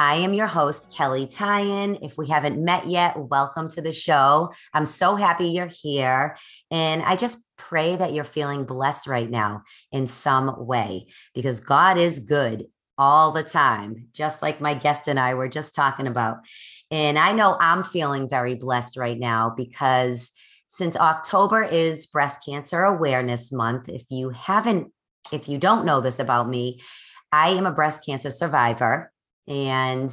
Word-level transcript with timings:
I 0.00 0.14
am 0.14 0.32
your 0.32 0.46
host, 0.46 0.90
Kelley 0.90 1.26
Tyan. 1.26 1.98
If 2.00 2.16
we 2.16 2.26
haven't 2.26 2.56
met 2.58 2.88
yet, 2.88 3.18
welcome 3.18 3.68
to 3.68 3.82
the 3.82 3.92
show. 3.92 4.50
I'm 4.72 4.86
so 4.86 5.14
happy 5.14 5.48
you're 5.48 5.66
here. 5.66 6.38
And 6.70 7.02
I 7.02 7.16
just 7.16 7.44
pray 7.58 7.96
that 7.96 8.14
you're 8.14 8.24
feeling 8.24 8.64
blessed 8.64 9.06
right 9.06 9.28
now 9.28 9.62
in 9.92 10.06
some 10.06 10.66
way 10.66 11.08
because 11.34 11.60
God 11.60 11.98
is 11.98 12.18
good 12.18 12.68
all 12.96 13.32
the 13.32 13.42
time, 13.42 14.08
just 14.14 14.40
like 14.40 14.58
my 14.58 14.72
guest 14.72 15.06
and 15.06 15.20
I 15.20 15.34
were 15.34 15.50
just 15.50 15.74
talking 15.74 16.06
about. 16.06 16.38
And 16.90 17.18
I 17.18 17.32
know 17.32 17.58
I'm 17.60 17.84
feeling 17.84 18.26
very 18.26 18.54
blessed 18.54 18.96
right 18.96 19.18
now 19.18 19.52
because 19.54 20.32
since 20.66 20.96
October 20.96 21.62
is 21.62 22.06
breast 22.06 22.42
cancer 22.46 22.84
awareness 22.84 23.52
month, 23.52 23.90
if 23.90 24.04
you 24.08 24.30
haven't, 24.30 24.94
if 25.30 25.46
you 25.46 25.58
don't 25.58 25.84
know 25.84 26.00
this 26.00 26.18
about 26.18 26.48
me, 26.48 26.80
I 27.32 27.50
am 27.50 27.66
a 27.66 27.70
breast 27.70 28.06
cancer 28.06 28.30
survivor 28.30 29.12
and 29.50 30.10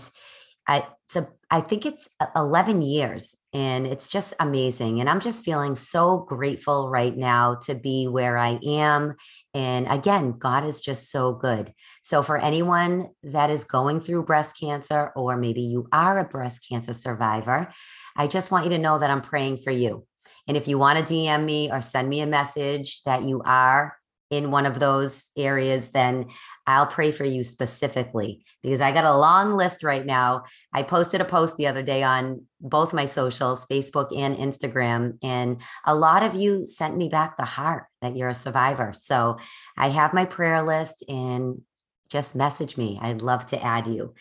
I 0.67 0.85
a, 1.15 1.27
I 1.49 1.61
think 1.61 1.85
it's 1.85 2.09
11 2.35 2.81
years 2.81 3.33
and 3.53 3.87
it's 3.87 4.09
just 4.09 4.33
amazing 4.41 4.99
and 4.99 5.09
I'm 5.09 5.21
just 5.21 5.45
feeling 5.45 5.75
so 5.75 6.19
grateful 6.27 6.89
right 6.89 7.15
now 7.15 7.55
to 7.63 7.75
be 7.75 8.07
where 8.07 8.37
I 8.37 8.59
am 8.65 9.15
and 9.53 9.87
again 9.87 10.33
God 10.37 10.65
is 10.65 10.81
just 10.81 11.09
so 11.09 11.33
good. 11.33 11.73
So 12.03 12.21
for 12.23 12.37
anyone 12.37 13.11
that 13.23 13.49
is 13.49 13.63
going 13.63 14.01
through 14.01 14.25
breast 14.25 14.59
cancer 14.59 15.13
or 15.15 15.37
maybe 15.37 15.61
you 15.61 15.87
are 15.93 16.19
a 16.19 16.25
breast 16.25 16.65
cancer 16.69 16.91
survivor, 16.91 17.69
I 18.17 18.27
just 18.27 18.51
want 18.51 18.65
you 18.65 18.71
to 18.71 18.77
know 18.77 18.99
that 18.99 19.09
I'm 19.09 19.21
praying 19.21 19.59
for 19.59 19.71
you. 19.71 20.05
And 20.47 20.57
if 20.57 20.67
you 20.67 20.77
want 20.77 21.05
to 21.05 21.13
DM 21.13 21.45
me 21.45 21.71
or 21.71 21.79
send 21.79 22.09
me 22.09 22.19
a 22.19 22.27
message 22.27 23.01
that 23.03 23.23
you 23.23 23.41
are 23.45 23.95
in 24.29 24.51
one 24.51 24.65
of 24.65 24.79
those 24.79 25.29
areas, 25.37 25.89
then 25.89 26.27
I'll 26.67 26.85
pray 26.85 27.13
for 27.13 27.23
you 27.23 27.45
specifically 27.45 28.43
because 28.61 28.81
I 28.81 28.91
got 28.91 29.05
a 29.05 29.17
long 29.17 29.55
list 29.55 29.83
right 29.83 30.05
now. 30.05 30.43
I 30.73 30.83
posted 30.83 31.21
a 31.21 31.25
post 31.25 31.55
the 31.55 31.67
other 31.67 31.81
day 31.81 32.03
on 32.03 32.45
both 32.59 32.93
my 32.93 33.05
socials, 33.05 33.65
Facebook 33.65 34.15
and 34.15 34.35
Instagram, 34.35 35.17
and 35.23 35.61
a 35.85 35.95
lot 35.95 36.23
of 36.23 36.35
you 36.35 36.67
sent 36.67 36.97
me 36.97 37.07
back 37.07 37.37
the 37.37 37.45
heart 37.45 37.85
that 38.01 38.17
you're 38.17 38.29
a 38.29 38.33
survivor. 38.33 38.91
So 38.93 39.37
I 39.77 39.89
have 39.89 40.13
my 40.13 40.25
prayer 40.25 40.61
list 40.61 41.05
and 41.07 41.61
just 42.09 42.35
message 42.35 42.75
me. 42.75 42.99
I'd 43.01 43.21
love 43.21 43.45
to 43.47 43.63
add 43.63 43.87
you. 43.87 44.13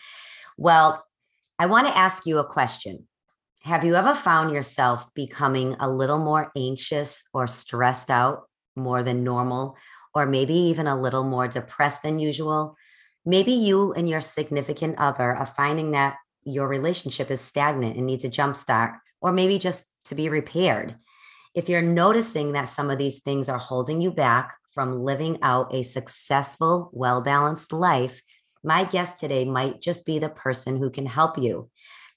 Well, 0.57 1.05
I 1.59 1.65
want 1.65 1.87
to 1.87 1.97
ask 1.97 2.25
you 2.25 2.37
a 2.37 2.45
question. 2.45 3.07
Have 3.63 3.83
you 3.83 3.95
ever 3.95 4.15
found 4.15 4.53
yourself 4.53 5.13
becoming 5.13 5.75
a 5.79 5.89
little 5.89 6.19
more 6.19 6.51
anxious 6.55 7.23
or 7.33 7.47
stressed 7.47 8.09
out 8.09 8.43
more 8.77 9.03
than 9.03 9.23
normal 9.23 9.75
or 10.17 10.25
maybe 10.25 10.55
even 10.55 10.87
a 10.87 10.99
little 10.99 11.23
more 11.23 11.47
depressed 11.47 12.01
than 12.01 12.17
usual, 12.17 12.75
maybe 13.23 13.51
you 13.51 13.93
and 13.93 14.09
your 14.09 14.21
significant 14.21 14.97
other 14.97 15.35
are 15.35 15.45
finding 15.45 15.91
that 15.91 16.15
your 16.43 16.67
relationship 16.67 17.29
is 17.29 17.39
stagnant 17.39 17.97
and 17.97 18.07
needs 18.07 18.23
a 18.23 18.29
jumpstart, 18.29 18.97
or 19.21 19.31
maybe 19.31 19.59
just 19.59 19.85
to 20.05 20.15
be 20.15 20.27
repaired. 20.27 20.95
If 21.53 21.69
you're 21.69 21.83
noticing 21.83 22.53
that 22.53 22.65
some 22.65 22.89
of 22.89 22.97
these 22.97 23.19
things 23.19 23.47
are 23.47 23.59
holding 23.59 24.01
you 24.01 24.09
back 24.09 24.55
from 24.73 25.03
living 25.03 25.37
out 25.43 25.75
a 25.75 25.83
successful, 25.83 26.89
well 26.93 27.21
balanced 27.21 27.71
life, 27.71 28.19
my 28.63 28.85
guest 28.85 29.19
today 29.19 29.45
might 29.45 29.81
just 29.81 30.03
be 30.03 30.17
the 30.17 30.29
person 30.29 30.77
who 30.77 30.89
can 30.89 31.05
help 31.05 31.37
you. 31.37 31.69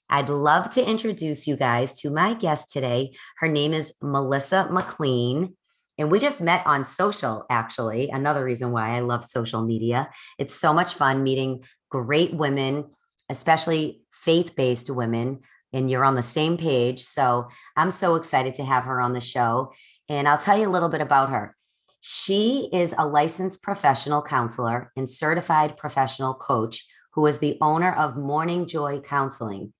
I'd 0.09 0.29
love 0.29 0.71
to 0.71 0.83
introduce 0.83 1.45
you 1.45 1.55
guys 1.55 1.93
to 2.01 2.09
my 2.09 2.33
guest 2.33 2.71
today. 2.71 3.13
Her 3.37 3.47
name 3.47 3.73
is 3.73 3.93
Melissa 4.01 4.67
McLean. 4.71 5.55
And 6.01 6.09
we 6.09 6.17
just 6.17 6.41
met 6.41 6.65
on 6.65 6.83
social, 6.83 7.45
actually. 7.51 8.09
Another 8.09 8.43
reason 8.43 8.71
why 8.71 8.97
I 8.97 9.01
love 9.01 9.23
social 9.23 9.61
media. 9.61 10.09
It's 10.39 10.55
so 10.55 10.73
much 10.73 10.95
fun 10.95 11.21
meeting 11.21 11.63
great 11.91 12.33
women, 12.33 12.89
especially 13.29 14.01
faith 14.11 14.55
based 14.55 14.89
women, 14.89 15.41
and 15.71 15.91
you're 15.91 16.03
on 16.03 16.15
the 16.15 16.23
same 16.23 16.57
page. 16.57 17.03
So 17.03 17.49
I'm 17.77 17.91
so 17.91 18.15
excited 18.15 18.55
to 18.55 18.65
have 18.65 18.85
her 18.85 18.99
on 18.99 19.13
the 19.13 19.21
show. 19.21 19.73
And 20.09 20.27
I'll 20.27 20.39
tell 20.39 20.57
you 20.57 20.67
a 20.67 20.73
little 20.73 20.89
bit 20.89 21.01
about 21.01 21.29
her. 21.29 21.55
She 21.99 22.67
is 22.73 22.95
a 22.97 23.05
licensed 23.05 23.61
professional 23.61 24.23
counselor 24.23 24.91
and 24.97 25.07
certified 25.07 25.77
professional 25.77 26.33
coach 26.33 26.83
who 27.13 27.27
is 27.27 27.37
the 27.37 27.59
owner 27.61 27.93
of 27.93 28.17
Morning 28.17 28.65
Joy 28.65 29.01
Counseling, 29.01 29.71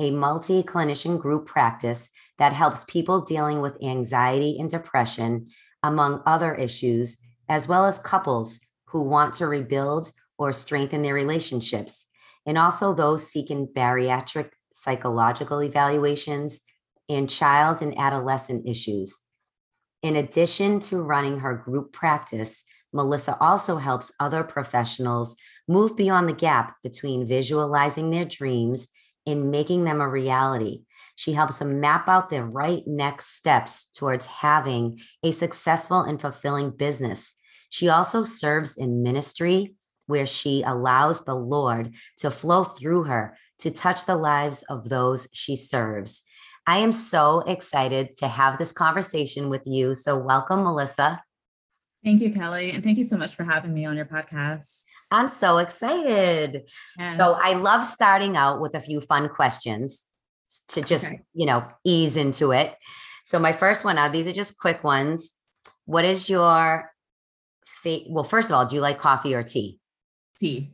a 0.00 0.10
multi 0.10 0.64
clinician 0.64 1.20
group 1.20 1.46
practice 1.46 2.10
that 2.38 2.52
helps 2.52 2.82
people 2.88 3.20
dealing 3.20 3.60
with 3.60 3.80
anxiety 3.80 4.56
and 4.58 4.68
depression 4.68 5.50
among 5.82 6.22
other 6.26 6.54
issues, 6.54 7.18
as 7.48 7.68
well 7.68 7.84
as 7.84 7.98
couples 7.98 8.60
who 8.86 9.00
want 9.00 9.34
to 9.34 9.46
rebuild 9.46 10.12
or 10.38 10.52
strengthen 10.52 11.02
their 11.02 11.14
relationships, 11.14 12.06
and 12.46 12.56
also 12.56 12.94
those 12.94 13.26
seeking 13.30 13.66
bariatric 13.66 14.50
psychological 14.72 15.62
evaluations 15.62 16.60
and 17.08 17.28
child 17.28 17.82
and 17.82 17.98
adolescent 17.98 18.66
issues. 18.68 19.20
In 20.02 20.16
addition 20.16 20.80
to 20.80 21.02
running 21.02 21.40
her 21.40 21.56
group 21.56 21.92
practice, 21.92 22.62
Melissa 22.92 23.36
also 23.40 23.76
helps 23.76 24.12
other 24.20 24.44
professionals 24.44 25.36
move 25.66 25.96
beyond 25.96 26.28
the 26.28 26.34
gap 26.34 26.76
between 26.82 27.26
visualizing 27.26 28.10
their 28.10 28.24
dreams 28.24 28.88
and 29.26 29.50
making 29.50 29.84
them 29.84 30.00
a 30.00 30.08
reality 30.08 30.84
she 31.18 31.32
helps 31.32 31.58
them 31.58 31.80
map 31.80 32.06
out 32.06 32.30
the 32.30 32.44
right 32.44 32.86
next 32.86 33.34
steps 33.34 33.86
towards 33.86 34.24
having 34.24 35.00
a 35.24 35.32
successful 35.32 36.02
and 36.02 36.20
fulfilling 36.20 36.70
business. 36.70 37.34
She 37.70 37.88
also 37.88 38.22
serves 38.22 38.76
in 38.76 39.02
ministry 39.02 39.74
where 40.06 40.28
she 40.28 40.62
allows 40.62 41.24
the 41.24 41.34
Lord 41.34 41.92
to 42.18 42.30
flow 42.30 42.62
through 42.62 43.02
her 43.02 43.36
to 43.58 43.72
touch 43.72 44.06
the 44.06 44.14
lives 44.14 44.62
of 44.70 44.88
those 44.88 45.26
she 45.32 45.56
serves. 45.56 46.22
I 46.68 46.78
am 46.78 46.92
so 46.92 47.40
excited 47.40 48.16
to 48.18 48.28
have 48.28 48.56
this 48.56 48.70
conversation 48.70 49.48
with 49.50 49.62
you. 49.66 49.96
So, 49.96 50.16
welcome, 50.16 50.62
Melissa. 50.62 51.20
Thank 52.04 52.20
you, 52.20 52.30
Kelley. 52.30 52.70
And 52.70 52.84
thank 52.84 52.96
you 52.96 53.02
so 53.02 53.18
much 53.18 53.34
for 53.34 53.42
having 53.42 53.74
me 53.74 53.86
on 53.86 53.96
your 53.96 54.06
podcast. 54.06 54.84
I'm 55.10 55.26
so 55.26 55.58
excited. 55.58 56.62
Yes. 56.96 57.16
So, 57.16 57.36
I 57.42 57.54
love 57.54 57.84
starting 57.84 58.36
out 58.36 58.60
with 58.60 58.76
a 58.76 58.80
few 58.80 59.00
fun 59.00 59.28
questions 59.28 60.04
to 60.68 60.82
just, 60.82 61.04
okay. 61.04 61.20
you 61.34 61.46
know, 61.46 61.66
ease 61.84 62.16
into 62.16 62.52
it. 62.52 62.74
So 63.24 63.38
my 63.38 63.52
first 63.52 63.84
one, 63.84 63.96
now 63.96 64.08
these 64.08 64.26
are 64.26 64.32
just 64.32 64.58
quick 64.58 64.82
ones. 64.82 65.34
What 65.84 66.04
is 66.04 66.28
your 66.28 66.90
fate? 67.82 68.06
Well, 68.08 68.24
first 68.24 68.50
of 68.50 68.54
all, 68.54 68.66
do 68.66 68.76
you 68.76 68.80
like 68.80 68.98
coffee 68.98 69.34
or 69.34 69.42
tea? 69.42 69.78
Tea. 70.38 70.72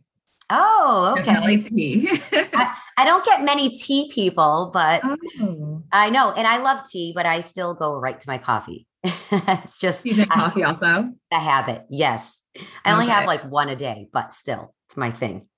Oh, 0.51 1.15
okay. 1.19 1.25
Definitely 1.25 1.63
tea. 1.63 2.09
I, 2.53 2.77
I, 2.99 3.05
don't 3.05 3.25
get 3.25 3.43
many 3.43 3.71
tea 3.71 4.11
people, 4.13 4.71
but 4.73 5.01
oh. 5.05 5.83
I 5.91 6.11
know, 6.11 6.33
and 6.33 6.47
I 6.47 6.59
love 6.59 6.89
tea, 6.89 7.13
but 7.15 7.27
I 7.27 7.41
still 7.41 7.75
go 7.75 7.99
right 7.99 8.21
to 8.21 8.29
my 8.29 8.39
coffee. 8.39 8.87
it's 9.05 9.79
just 9.79 10.05
you 10.07 10.15
drink 10.15 10.31
coffee 10.31 10.65
also. 10.65 11.11
A 11.33 11.39
habit, 11.39 11.85
yes. 11.91 12.41
I 12.85 12.93
only 12.93 13.07
okay. 13.07 13.15
have 13.15 13.27
like 13.27 13.45
one 13.51 13.69
a 13.69 13.77
day, 13.77 14.09
but 14.13 14.33
still, 14.33 14.75
it's 14.89 14.97
my 14.97 15.11
thing. 15.11 15.49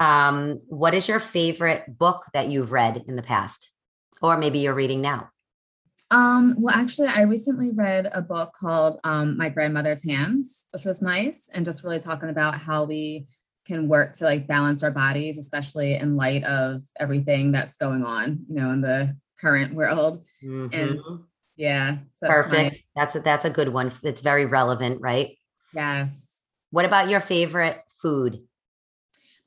Um, 0.00 0.60
what 0.68 0.94
is 0.94 1.08
your 1.08 1.18
favorite 1.18 1.98
book 1.98 2.24
that 2.32 2.48
you've 2.48 2.72
read 2.72 3.04
in 3.08 3.16
the 3.16 3.22
past, 3.22 3.70
or 4.22 4.36
maybe 4.36 4.60
you're 4.60 4.74
reading 4.74 5.00
now? 5.00 5.30
Um, 6.10 6.54
well, 6.56 6.74
actually, 6.74 7.08
I 7.08 7.22
recently 7.22 7.70
read 7.70 8.08
a 8.12 8.22
book 8.22 8.52
called 8.58 8.98
um, 9.04 9.36
My 9.36 9.48
Grandmother's 9.48 10.08
Hands, 10.08 10.66
which 10.72 10.84
was 10.84 11.02
nice, 11.02 11.50
and 11.52 11.64
just 11.64 11.84
really 11.84 11.98
talking 11.98 12.30
about 12.30 12.54
how 12.56 12.84
we 12.84 13.26
can 13.66 13.88
work 13.88 14.14
to 14.14 14.24
like 14.24 14.46
balance 14.46 14.82
our 14.82 14.90
bodies, 14.90 15.36
especially 15.36 15.94
in 15.94 16.16
light 16.16 16.44
of 16.44 16.82
everything 16.98 17.52
that's 17.52 17.76
going 17.76 18.04
on, 18.04 18.46
you 18.48 18.56
know, 18.56 18.70
in 18.70 18.80
the 18.80 19.16
current 19.40 19.74
world. 19.74 20.24
Mm-hmm. 20.42 20.68
And 20.72 21.00
yeah, 21.56 21.98
that's 22.22 22.32
perfect. 22.32 22.72
My- 22.72 22.80
that's 22.96 23.14
a 23.14 23.20
that's 23.20 23.44
a 23.44 23.50
good 23.50 23.68
one. 23.68 23.92
It's 24.02 24.22
very 24.22 24.46
relevant, 24.46 25.02
right? 25.02 25.36
Yes. 25.74 26.40
What 26.70 26.86
about 26.86 27.08
your 27.08 27.20
favorite 27.20 27.82
food? 28.00 28.40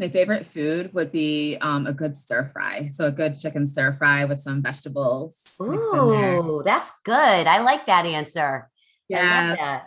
My 0.02 0.10
favorite 0.10 0.48
food 0.48 0.92
would 0.96 1.12
be 1.12 1.58
um, 1.62 1.86
a 1.86 1.94
good 1.94 2.16
stir 2.16 2.46
fry. 2.46 2.88
So 2.88 3.06
a 3.06 3.12
good 3.12 3.40
chicken 3.40 3.68
stir 3.68 3.94
fry 3.94 4.26
with 4.26 4.42
some 4.42 4.64
vegetables. 4.64 5.40
Ooh, 5.62 6.64
that's 6.66 6.92
good. 7.04 7.14
I 7.46 7.60
like 7.60 7.86
that 7.86 8.08
answer. 8.08 8.68
Yeah. 9.08 9.84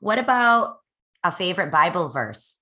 What 0.00 0.18
about 0.18 0.78
a 1.22 1.30
favorite 1.30 1.70
Bible 1.70 2.08
verse? 2.08 2.56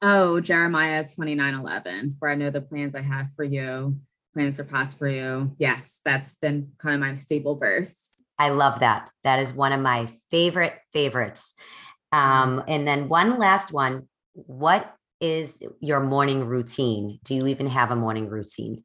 Oh, 0.00 0.40
Jeremiah 0.40 1.04
29 1.04 1.52
11. 1.52 2.12
For 2.12 2.30
I 2.30 2.34
know 2.34 2.48
the 2.48 2.62
plans 2.62 2.94
I 2.94 3.02
have 3.02 3.34
for 3.34 3.44
you, 3.44 3.98
plans 4.32 4.56
to 4.56 4.64
prosper 4.64 5.06
you. 5.06 5.54
Yes, 5.58 6.00
that's 6.02 6.36
been 6.36 6.72
kind 6.78 6.94
of 6.94 7.00
my 7.06 7.14
staple 7.16 7.56
verse. 7.56 8.22
I 8.38 8.48
love 8.48 8.80
that. 8.80 9.10
That 9.24 9.40
is 9.40 9.52
one 9.52 9.72
of 9.72 9.82
my 9.82 10.08
favorite 10.30 10.72
favorites. 10.94 11.52
Um, 12.10 12.64
and 12.66 12.88
then 12.88 13.10
one 13.10 13.38
last 13.38 13.70
one. 13.70 14.08
What 14.32 14.96
is 15.20 15.58
your 15.80 16.00
morning 16.00 16.46
routine? 16.46 17.18
Do 17.24 17.34
you 17.34 17.46
even 17.46 17.68
have 17.68 17.90
a 17.90 17.96
morning 17.96 18.28
routine? 18.28 18.84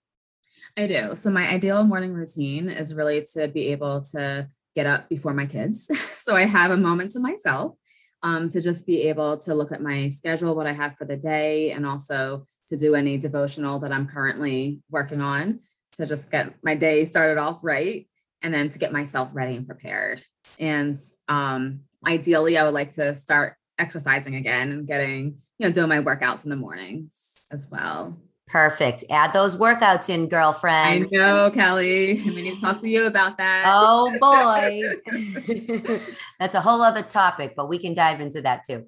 I 0.77 0.87
do. 0.87 1.15
So 1.15 1.29
my 1.29 1.47
ideal 1.47 1.83
morning 1.83 2.13
routine 2.13 2.69
is 2.69 2.93
really 2.93 3.25
to 3.33 3.47
be 3.47 3.67
able 3.71 4.01
to 4.11 4.49
get 4.75 4.85
up 4.85 5.07
before 5.07 5.33
my 5.33 5.45
kids. 5.45 5.87
so 6.21 6.35
I 6.35 6.41
have 6.41 6.71
a 6.71 6.77
moment 6.77 7.11
to 7.11 7.19
myself 7.19 7.75
um, 8.23 8.49
to 8.49 8.59
just 8.59 8.85
be 8.85 9.03
able 9.03 9.37
to 9.37 9.53
look 9.53 9.71
at 9.71 9.81
my 9.81 10.07
schedule, 10.07 10.55
what 10.55 10.67
I 10.67 10.73
have 10.73 10.97
for 10.97 11.05
the 11.05 11.15
day, 11.15 11.71
and 11.71 11.85
also 11.85 12.45
to 12.67 12.75
do 12.75 12.95
any 12.95 13.17
devotional 13.17 13.79
that 13.79 13.93
I'm 13.93 14.07
currently 14.07 14.79
working 14.89 15.21
on 15.21 15.59
to 15.93 16.05
just 16.05 16.31
get 16.31 16.55
my 16.63 16.75
day 16.75 17.05
started 17.05 17.39
off 17.39 17.59
right 17.63 18.07
and 18.41 18.53
then 18.53 18.69
to 18.69 18.79
get 18.79 18.91
myself 18.91 19.33
ready 19.33 19.55
and 19.55 19.67
prepared. 19.67 20.21
And 20.59 20.97
um, 21.27 21.81
ideally, 22.05 22.57
I 22.57 22.63
would 22.63 22.73
like 22.73 22.91
to 22.93 23.15
start 23.15 23.55
exercising 23.79 24.35
again 24.35 24.71
and 24.71 24.87
getting, 24.87 25.37
you 25.57 25.67
know, 25.67 25.71
doing 25.71 25.89
my 25.89 25.99
workouts 25.99 26.43
in 26.43 26.49
the 26.49 26.55
mornings 26.55 27.15
as 27.51 27.69
well. 27.69 28.17
Perfect. 28.47 29.03
Add 29.09 29.33
those 29.33 29.55
workouts 29.55 30.07
in, 30.07 30.29
girlfriend. 30.29 31.05
I 31.05 31.07
know, 31.11 31.51
Kelley. 31.51 32.19
We 32.25 32.43
need 32.43 32.53
to 32.53 32.61
talk 32.61 32.79
to 32.81 32.87
you 32.87 33.07
about 33.07 33.37
that. 33.37 33.65
Oh 33.67 34.15
boy. 34.19 35.99
That's 36.39 36.53
a 36.53 36.61
whole 36.61 36.81
other 36.81 37.01
topic, 37.01 37.53
but 37.55 37.67
we 37.67 37.79
can 37.79 37.95
dive 37.95 38.21
into 38.21 38.41
that 38.41 38.63
too. 38.63 38.85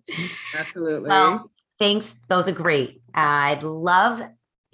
Absolutely. 0.56 1.10
Well, 1.10 1.50
thanks. 1.80 2.14
Those 2.30 2.48
are 2.48 2.54
great. 2.54 3.02
I'd 3.16 3.64
love 3.64 4.22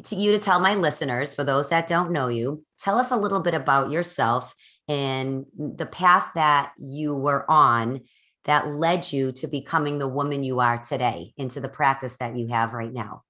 to 0.04 0.15
you 0.15 0.33
to 0.33 0.39
tell 0.39 0.60
my 0.60 0.75
listeners, 0.75 1.33
for 1.33 1.45
those 1.45 1.69
that 1.69 1.88
don't 1.88 2.12
know 2.12 2.27
you, 2.27 2.65
tell 2.80 3.00
us 3.00 3.12
a 3.12 3.18
little 3.18 3.39
bit 3.39 3.54
about 3.54 3.89
yourself 3.89 4.54
and 4.89 5.45
the 5.57 5.86
path 5.86 6.27
that 6.36 6.74
you 6.77 7.15
were 7.15 7.50
on 7.50 8.01
that 8.45 8.67
led 8.67 9.11
you 9.11 9.31
to 9.31 9.47
becoming 9.47 9.99
the 9.99 10.07
woman 10.07 10.43
you 10.43 10.59
are 10.59 10.77
today 10.77 11.33
into 11.37 11.59
the 11.59 11.69
practice 11.69 12.17
that 12.17 12.35
you 12.35 12.47
have 12.47 12.73
right 12.73 12.93
now. 12.93 13.23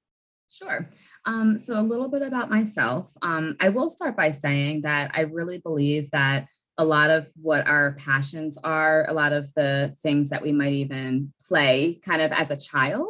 Sure. 0.50 0.88
Um, 1.26 1.58
so, 1.58 1.80
a 1.80 1.82
little 1.82 2.10
bit 2.10 2.22
about 2.22 2.50
myself. 2.50 3.12
Um, 3.24 3.56
I 3.60 3.70
will 3.70 3.90
start 3.90 4.16
by 4.16 4.30
saying 4.30 4.82
that 4.82 5.12
I 5.16 5.22
really 5.22 5.58
believe 5.58 6.12
that 6.12 6.48
a 6.78 6.86
lot 6.86 7.10
of 7.10 7.28
what 7.42 7.68
our 7.68 7.94
passions 8.06 8.58
are, 8.64 9.10
a 9.10 9.14
lot 9.14 9.34
of 9.34 9.52
the 9.56 9.96
things 10.02 10.30
that 10.30 10.44
we 10.44 10.52
might 10.52 10.74
even 10.74 11.34
play 11.48 12.00
kind 12.06 12.22
of 12.22 12.32
as 12.32 12.52
a 12.52 12.60
child, 12.60 13.08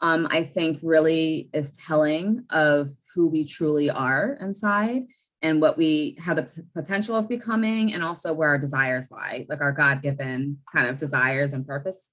um, 0.00 0.28
I 0.30 0.44
think 0.44 0.78
really 0.82 1.50
is 1.52 1.84
telling 1.86 2.44
of 2.50 2.88
who 3.14 3.26
we 3.26 3.46
truly 3.46 3.90
are 3.90 4.38
inside 4.40 5.04
and 5.42 5.60
what 5.60 5.78
we 5.78 6.16
have 6.24 6.36
the 6.36 6.62
potential 6.74 7.16
of 7.16 7.28
becoming, 7.28 7.92
and 7.92 8.02
also 8.02 8.32
where 8.32 8.48
our 8.48 8.58
desires 8.58 9.10
lie, 9.10 9.46
like 9.48 9.60
our 9.60 9.72
God 9.72 10.02
given 10.02 10.58
kind 10.72 10.88
of 10.88 10.98
desires 10.98 11.52
and 11.52 11.66
purpose 11.66 12.10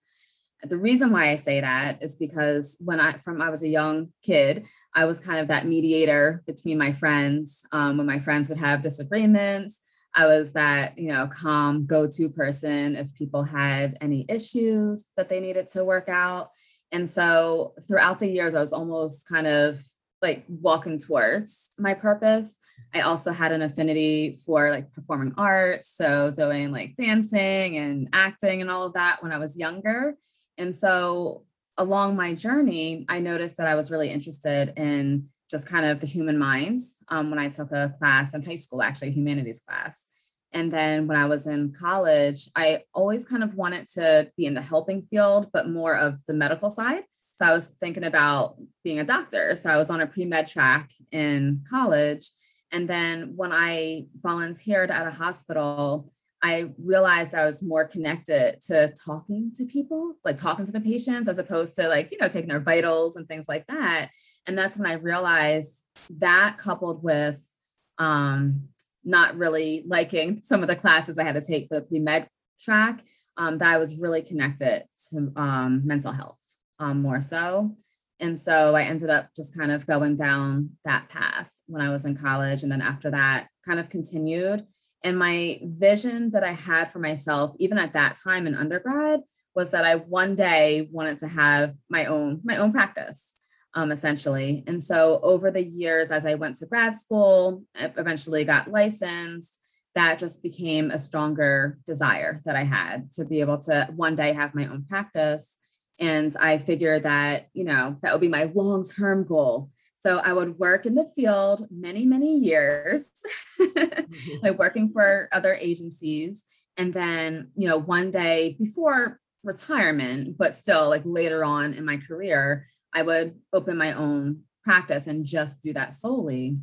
the 0.63 0.77
reason 0.77 1.12
why 1.12 1.30
I 1.30 1.36
say 1.36 1.62
that 1.62 2.01
is 2.01 2.16
because 2.16 2.77
when 2.80 3.00
I 3.00 3.13
from 3.19 3.42
I 3.42 3.50
was 3.50 3.63
a 3.63 3.68
young 3.68 4.10
kid, 4.24 4.68
I 4.94 5.06
was 5.06 5.19
kind 5.19 5.39
of 5.39 5.48
that 5.48 5.68
mediator 5.68 6.44
between 6.48 6.77
my 6.77 6.92
friends. 6.92 7.66
Um, 7.72 7.98
when 7.98 8.07
my 8.07 8.19
friends 8.19 8.50
would 8.50 8.57
have 8.57 8.81
disagreements, 8.81 9.81
I 10.16 10.28
was 10.28 10.54
that 10.54 10.98
you 10.98 11.10
know 11.10 11.28
calm 11.28 11.86
go-to 11.86 12.30
person 12.30 12.95
if 12.95 13.16
people 13.16 13.44
had 13.44 13.98
any 14.01 14.25
issues 14.30 15.06
that 15.18 15.30
they 15.30 15.39
needed 15.39 15.68
to 15.69 15.83
work 15.86 16.10
out. 16.10 16.50
And 16.92 17.10
so 17.10 17.74
throughout 17.88 18.19
the 18.19 18.28
years, 18.28 18.56
I 18.56 18.62
was 18.62 18.74
almost 18.74 19.28
kind 19.28 19.48
of 19.48 19.78
like 20.21 20.45
walking 20.48 20.98
towards 20.98 21.71
my 21.78 21.94
purpose. 21.94 22.57
I 22.95 23.01
also 23.01 23.33
had 23.33 23.51
an 23.51 23.62
affinity 23.62 24.38
for 24.45 24.69
like 24.71 24.94
performing 24.94 25.33
arts, 25.38 25.89
so 25.89 26.31
doing 26.31 26.71
like 26.71 26.95
dancing 26.95 27.77
and 27.77 28.07
acting 28.13 28.62
and 28.62 28.71
all 28.71 28.83
of 28.83 28.94
that 28.94 29.18
when 29.21 29.33
I 29.33 29.38
was 29.38 29.57
younger. 29.57 30.15
And 30.57 30.74
so 30.74 31.44
along 31.77 32.15
my 32.15 32.33
journey, 32.33 33.06
I 33.09 33.19
noticed 33.19 33.57
that 33.57 33.68
I 33.68 33.75
was 33.75 33.92
really 33.92 34.09
interested 34.09 34.71
in 34.77 35.27
just 35.51 35.69
kind 35.69 35.86
of 35.86 36.00
the 36.00 36.07
human 36.07 36.38
mind 36.38 36.80
um, 37.09 37.30
when 37.30 37.38
I 37.38 37.50
took 37.50 37.71
a 37.74 37.94
class 37.97 38.33
in 38.33 38.44
high 38.44 38.56
school, 38.56 38.81
actually, 38.81 39.09
a 39.09 39.12
humanities 39.12 39.62
class. 39.68 40.31
And 40.53 40.71
then 40.71 41.06
when 41.06 41.18
I 41.18 41.25
was 41.25 41.47
in 41.47 41.74
college, 41.74 42.50
I 42.56 42.83
always 42.94 43.27
kind 43.27 43.44
of 43.44 43.56
wanted 43.56 43.88
to 43.95 44.31
be 44.38 44.45
in 44.45 44.53
the 44.53 44.62
helping 44.62 45.01
field, 45.01 45.50
but 45.51 45.69
more 45.69 45.97
of 45.97 46.24
the 46.25 46.33
medical 46.33 46.71
side. 46.71 47.03
So 47.38 47.45
I 47.45 47.51
was 47.51 47.75
thinking 47.81 48.06
about 48.06 48.56
being 48.86 49.00
a 49.00 49.03
doctor. 49.03 49.53
So 49.56 49.69
I 49.69 49.75
was 49.75 49.89
on 49.89 50.00
a 50.00 50.07
pre 50.07 50.24
med 50.24 50.47
track 50.47 50.92
in 51.12 51.65
college. 51.69 52.31
And 52.75 52.89
then 52.89 53.38
when 53.38 53.54
I 53.54 54.07
volunteered 54.22 54.92
at 54.92 55.07
a 55.07 55.12
hospital, 55.12 56.10
I 56.44 56.72
realized 56.77 57.33
I 57.33 57.45
was 57.45 57.63
more 57.63 57.86
connected 57.86 58.57
to 58.68 58.94
talking 59.06 59.54
to 59.56 59.66
people, 59.66 60.16
like 60.25 60.36
talking 60.36 60.66
to 60.66 60.74
the 60.74 60.81
patients, 60.81 61.30
as 61.30 61.39
opposed 61.39 61.75
to 61.75 61.88
like, 61.88 62.12
you 62.12 62.18
know, 62.19 62.27
taking 62.27 62.50
their 62.50 62.60
vitals 62.60 63.16
and 63.16 63.30
things 63.30 63.45
like 63.48 63.66
that. 63.68 64.10
And 64.45 64.57
that's 64.57 64.77
when 64.77 64.92
I 64.92 64.95
realized 64.95 65.86
that 66.18 66.57
coupled 66.57 67.01
with 67.01 67.50
um, 67.98 68.68
not 69.06 69.38
really 69.38 69.86
liking 69.88 70.36
some 70.36 70.62
of 70.62 70.68
the 70.68 70.75
classes 70.75 71.18
I 71.18 71.24
had 71.24 71.36
to 71.36 71.42
take 71.42 71.69
for 71.69 71.75
the 71.75 71.81
pre 71.81 72.00
med 72.00 72.28
track, 72.60 73.06
um, 73.38 73.57
that 73.60 73.74
I 73.74 73.78
was 73.78 74.01
really 74.01 74.21
connected 74.21 74.83
to 75.12 75.31
um, 75.38 75.81
mental 75.86 76.12
health 76.12 76.44
um, 76.80 77.01
more 77.01 77.21
so. 77.21 77.78
And 78.19 78.39
so 78.39 78.75
I 78.75 78.83
ended 78.83 79.09
up 79.09 79.29
just 79.35 79.57
kind 79.57 79.71
of 79.71 79.85
going 79.85 80.15
down 80.15 80.71
that 80.85 81.09
path 81.09 81.51
when 81.67 81.81
I 81.81 81.89
was 81.89 82.06
in 82.06 82.15
college. 82.15 82.63
And 82.63 82.71
then 82.71 82.81
after 82.81 83.12
that, 83.12 83.47
kind 83.65 83.79
of 83.79 83.89
continued 83.89 84.65
and 85.06 85.19
my 85.19 85.59
vision 85.62 86.31
that 86.31 86.44
I 86.44 86.53
had 86.53 86.91
for 86.91 86.97
myself, 86.97 87.51
even 87.59 87.77
at 87.77 87.94
that 87.94 88.17
time 88.23 88.47
in 88.47 88.56
undergrad, 88.56 89.21
was 89.53 89.69
that 89.69 89.85
I 89.85 89.97
one 89.97 90.35
day 90.35 90.89
wanted 90.91 91.19
to 91.19 91.27
have 91.27 91.75
my 91.89 92.06
own 92.06 92.41
my 92.44 92.57
own 92.57 92.71
practice, 92.71 93.31
um, 93.75 93.91
essentially. 93.91 94.63
And 94.65 94.81
so 94.81 95.19
over 95.21 95.51
the 95.51 95.63
years, 95.63 96.09
as 96.09 96.25
I 96.25 96.33
went 96.33 96.56
to 96.57 96.65
grad 96.65 96.95
school, 96.95 97.63
eventually 97.75 98.44
got 98.45 98.71
licensed. 98.71 99.61
That 99.94 100.18
just 100.18 100.41
became 100.41 100.89
a 100.89 100.97
stronger 100.97 101.77
desire 101.85 102.41
that 102.44 102.56
I 102.56 102.63
had 102.63 103.13
to 103.13 103.25
be 103.25 103.41
able 103.41 103.59
to 103.59 103.88
one 103.95 104.15
day 104.15 104.33
have 104.33 104.56
my 104.56 104.65
own 104.65 104.85
practice. 104.89 105.56
And 106.00 106.33
I 106.39 106.57
figured 106.57 107.03
that, 107.03 107.50
you 107.53 107.63
know, 107.63 107.97
that 108.01 108.12
would 108.12 108.21
be 108.21 108.27
my 108.27 108.51
long 108.53 108.86
term 108.86 109.25
goal 109.25 109.69
so 110.06 110.21
I 110.24 110.33
would 110.33 110.59
work 110.59 110.86
in 110.86 110.94
the 110.94 111.12
field 111.15 111.65
many, 111.71 112.06
many 112.06 112.38
years, 112.38 113.09
mm-hmm. 113.59 114.45
like 114.45 114.59
working 114.59 114.87
for 114.87 115.28
other 115.31 115.56
agencies. 115.56 116.44
And 116.78 116.94
then, 116.94 117.49
you 117.56 117.68
know, 117.68 117.80
one 117.80 118.11
day 118.11 118.56
before 118.59 119.19
retirement, 119.44 120.37
but 120.37 120.54
still 120.54 120.90
like 120.90 121.02
later 121.06 121.44
on 121.44 121.73
in 121.73 121.85
my 121.85 121.97
career, 121.97 122.68
I 122.94 123.02
would 123.02 123.33
open 123.52 123.78
my 123.78 123.94
own 123.94 124.42
practice 124.64 125.07
and 125.07 125.25
just 125.25 125.64
do 125.64 125.73
that 125.73 125.95
solely. 125.95 126.57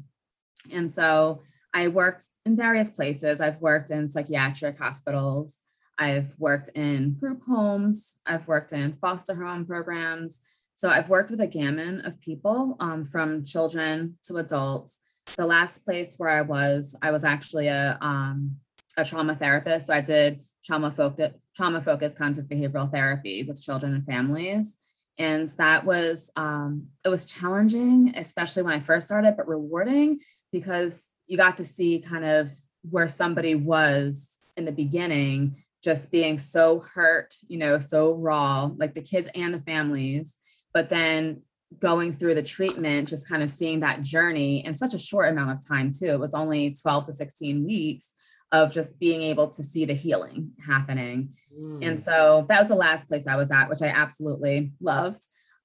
And 0.72 0.88
so 0.92 1.40
I 1.74 1.88
worked 1.88 2.22
in 2.46 2.54
various 2.54 2.92
places. 2.92 3.40
I've 3.40 3.60
worked 3.60 3.90
in 3.90 4.08
psychiatric 4.08 4.78
hospitals. 4.78 5.56
I've 6.02 6.34
worked 6.38 6.70
in 6.74 7.14
group 7.14 7.42
homes. 7.46 8.18
I've 8.26 8.48
worked 8.48 8.72
in 8.72 8.94
foster 8.94 9.36
home 9.36 9.64
programs. 9.64 10.40
So 10.74 10.88
I've 10.88 11.08
worked 11.08 11.30
with 11.30 11.40
a 11.40 11.46
gamut 11.46 12.04
of 12.04 12.20
people 12.20 12.76
um, 12.80 13.04
from 13.04 13.44
children 13.44 14.18
to 14.24 14.38
adults. 14.38 14.98
The 15.36 15.46
last 15.46 15.84
place 15.84 16.16
where 16.18 16.30
I 16.30 16.42
was, 16.42 16.96
I 17.02 17.12
was 17.12 17.22
actually 17.22 17.68
a, 17.68 17.98
um, 18.00 18.56
a 18.96 19.04
trauma 19.04 19.36
therapist. 19.36 19.86
So 19.86 19.94
I 19.94 20.00
did 20.00 20.40
trauma 20.64 20.90
focused 20.90 21.36
trauma 21.54 21.80
focused 21.80 22.18
cognitive 22.18 22.46
behavioral 22.46 22.90
therapy 22.90 23.44
with 23.44 23.62
children 23.62 23.94
and 23.94 24.04
families. 24.04 24.76
And 25.18 25.46
that 25.58 25.84
was 25.84 26.32
um, 26.34 26.88
it 27.04 27.10
was 27.10 27.26
challenging, 27.26 28.12
especially 28.16 28.64
when 28.64 28.74
I 28.74 28.80
first 28.80 29.06
started, 29.06 29.36
but 29.36 29.46
rewarding 29.46 30.18
because 30.50 31.10
you 31.28 31.36
got 31.36 31.58
to 31.58 31.64
see 31.64 32.00
kind 32.00 32.24
of 32.24 32.50
where 32.90 33.06
somebody 33.06 33.54
was 33.54 34.40
in 34.56 34.64
the 34.64 34.72
beginning, 34.72 35.56
just 35.82 36.12
being 36.12 36.38
so 36.38 36.80
hurt, 36.94 37.34
you 37.48 37.58
know, 37.58 37.78
so 37.78 38.14
raw, 38.14 38.70
like 38.76 38.94
the 38.94 39.02
kids 39.02 39.28
and 39.34 39.52
the 39.52 39.60
families 39.60 40.34
but 40.72 40.88
then 40.88 41.42
going 41.78 42.12
through 42.12 42.34
the 42.34 42.42
treatment, 42.42 43.08
just 43.08 43.28
kind 43.28 43.42
of 43.42 43.50
seeing 43.50 43.80
that 43.80 44.02
journey 44.02 44.64
in 44.64 44.74
such 44.74 44.94
a 44.94 44.98
short 44.98 45.28
amount 45.28 45.50
of 45.50 45.66
time, 45.66 45.90
too. 45.90 46.06
It 46.06 46.20
was 46.20 46.34
only 46.34 46.74
12 46.80 47.06
to 47.06 47.12
16 47.12 47.64
weeks 47.64 48.12
of 48.50 48.72
just 48.72 49.00
being 49.00 49.22
able 49.22 49.48
to 49.48 49.62
see 49.62 49.86
the 49.86 49.94
healing 49.94 50.50
happening. 50.66 51.30
Mm. 51.58 51.86
And 51.86 51.98
so 51.98 52.44
that 52.48 52.60
was 52.60 52.68
the 52.68 52.74
last 52.74 53.08
place 53.08 53.26
I 53.26 53.36
was 53.36 53.50
at, 53.50 53.70
which 53.70 53.80
I 53.80 53.86
absolutely 53.86 54.70
loved. 54.80 55.22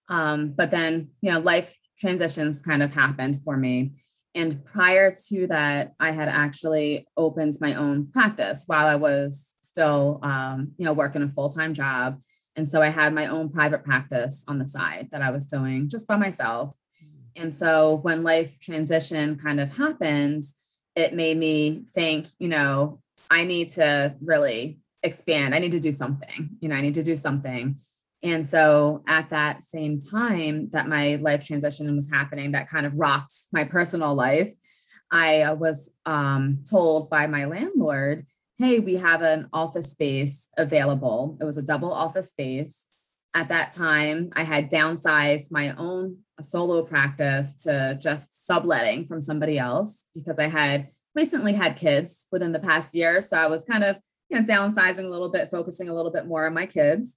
Um, 0.08 0.54
but 0.56 0.72
then, 0.72 1.10
you 1.22 1.34
know, 1.34 1.40
life 1.40 1.76
transitions 2.00 2.62
kind 2.62 2.82
of 2.82 2.94
happened 2.94 3.42
for 3.42 3.58
me. 3.58 3.92
And 4.34 4.64
prior 4.64 5.14
to 5.30 5.48
that, 5.48 5.94
I 6.00 6.12
had 6.12 6.30
actually 6.30 7.08
opened 7.18 7.54
my 7.60 7.74
own 7.74 8.08
practice 8.14 8.64
while 8.68 8.88
I 8.88 8.96
was 8.96 9.56
still, 9.78 10.20
um, 10.24 10.72
you 10.78 10.86
know, 10.86 10.94
working 10.94 11.22
a 11.22 11.30
full 11.30 11.50
time 11.50 11.72
job. 11.72 12.20
And 12.56 12.68
so 12.68 12.82
I 12.82 12.88
had 12.88 13.14
my 13.14 13.28
own 13.28 13.50
private 13.50 13.84
practice 13.84 14.44
on 14.48 14.58
the 14.58 14.68
side 14.68 15.10
that 15.12 15.22
I 15.22 15.30
was 15.30 15.46
doing 15.46 15.88
just 15.88 16.08
by 16.08 16.18
myself. 16.18 16.76
And 17.36 17.54
so 17.54 17.98
when 17.98 18.24
life 18.24 18.60
transition 18.60 19.36
kind 19.38 19.60
of 19.60 19.78
happens, 19.78 20.56
it 20.96 21.14
made 21.14 21.38
me 21.38 21.84
think, 21.94 22.26
you 22.40 22.48
know, 22.48 23.00
I 23.30 23.44
need 23.44 23.68
to 23.70 24.16
really 24.20 24.80
expand. 25.04 25.54
I 25.54 25.60
need 25.60 25.74
to 25.74 25.80
do 25.80 25.92
something. 25.92 26.58
You 26.60 26.70
know, 26.70 26.76
I 26.76 26.82
need 26.82 26.96
to 26.96 27.04
do 27.04 27.16
something. 27.16 27.76
And 28.24 28.44
so 28.44 29.04
at 29.08 29.30
that 29.30 29.62
same 29.62 30.00
time 30.00 30.72
that 30.72 30.88
my 30.88 31.20
life 31.22 31.46
transition 31.46 31.96
was 31.96 32.10
happening, 32.12 32.54
that 32.54 32.68
kind 32.68 32.88
of 32.88 32.98
rocked 32.98 33.36
my 33.54 33.64
personal 33.64 34.16
life, 34.16 34.52
I 35.12 35.44
uh, 35.44 35.54
was 35.54 35.92
um, 36.08 36.64
told 36.68 37.12
by 37.12 37.28
my 37.28 37.46
landlord, 37.46 38.26
hey, 38.58 38.80
we 38.80 38.96
have 38.96 39.22
an 39.22 39.48
office 39.54 39.92
space 39.92 40.50
available. 40.58 41.38
It 41.40 41.46
was 41.46 41.58
a 41.58 41.64
double 41.64 41.94
office 41.94 42.30
space. 42.30 42.86
At 43.36 43.50
that 43.50 43.72
time, 43.72 44.32
I 44.36 44.44
had 44.44 44.72
downsized 44.72 45.52
my 45.52 45.76
own 45.76 46.18
solo 46.42 46.84
practice 46.84 47.54
to 47.64 47.98
just 48.02 48.48
subletting 48.48 49.06
from 49.06 49.22
somebody 49.22 49.60
else 49.60 50.06
because 50.16 50.40
I 50.40 50.48
had 50.48 50.88
recently 51.16 51.54
had 51.54 51.78
kids 51.78 52.28
within 52.32 52.52
the 52.52 52.60
past 52.60 52.96
year. 52.96 53.22
So 53.22 53.38
I 53.38 53.48
was 53.48 53.66
kind 53.66 53.84
of 53.84 54.00
you 54.30 54.40
know, 54.40 54.46
downsizing 54.46 55.06
a 55.06 55.10
little 55.10 55.32
bit, 55.32 55.52
focusing 55.52 55.90
a 55.90 55.94
little 55.94 56.12
bit 56.12 56.26
more 56.26 56.48
on 56.48 56.54
my 56.54 56.66
kids. 56.66 57.16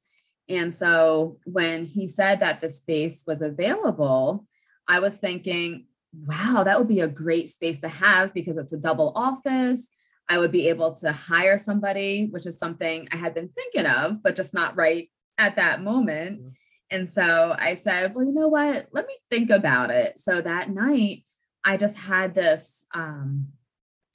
And 0.49 0.73
so 0.73 1.39
when 1.45 1.85
he 1.85 2.07
said 2.07 2.41
that 2.41 2.61
the 2.61 2.69
space 2.69 3.25
was 3.27 3.41
available, 3.41 4.47
I 4.89 5.01
was 5.01 5.17
thinking, 5.19 5.87
wow, 6.13 6.63
that 6.65 6.79
would 6.79 6.89
be 6.89 7.01
a 7.01 7.09
great 7.09 7.49
space 7.49 7.79
to 7.79 7.89
have 7.89 8.35
because 8.35 8.57
it's 8.57 8.73
a 8.73 8.81
double 8.81 9.13
office. 9.15 9.89
I 10.31 10.39
would 10.39 10.53
be 10.53 10.69
able 10.69 10.95
to 10.95 11.11
hire 11.11 11.59
somebody, 11.59 12.29
which 12.31 12.47
is 12.47 12.57
something 12.57 13.09
I 13.13 13.17
had 13.17 13.35
been 13.35 13.49
thinking 13.49 13.85
of, 13.85 14.23
but 14.23 14.37
just 14.37 14.55
not 14.55 14.77
right 14.77 15.11
at 15.37 15.57
that 15.57 15.83
moment. 15.83 16.39
Mm-hmm. 16.39 16.49
And 16.93 17.09
so 17.09 17.57
I 17.59 17.75
said, 17.75 18.15
well, 18.15 18.25
you 18.25 18.33
know 18.33 18.49
what? 18.49 18.87
Let 18.93 19.07
me 19.07 19.15
think 19.29 19.51
about 19.51 19.91
it. 19.91 20.19
So 20.21 20.41
that 20.41 20.71
night, 20.71 21.25
I 21.65 21.77
just 21.77 22.07
had 22.07 22.35
this, 22.35 22.87
um, 22.95 23.49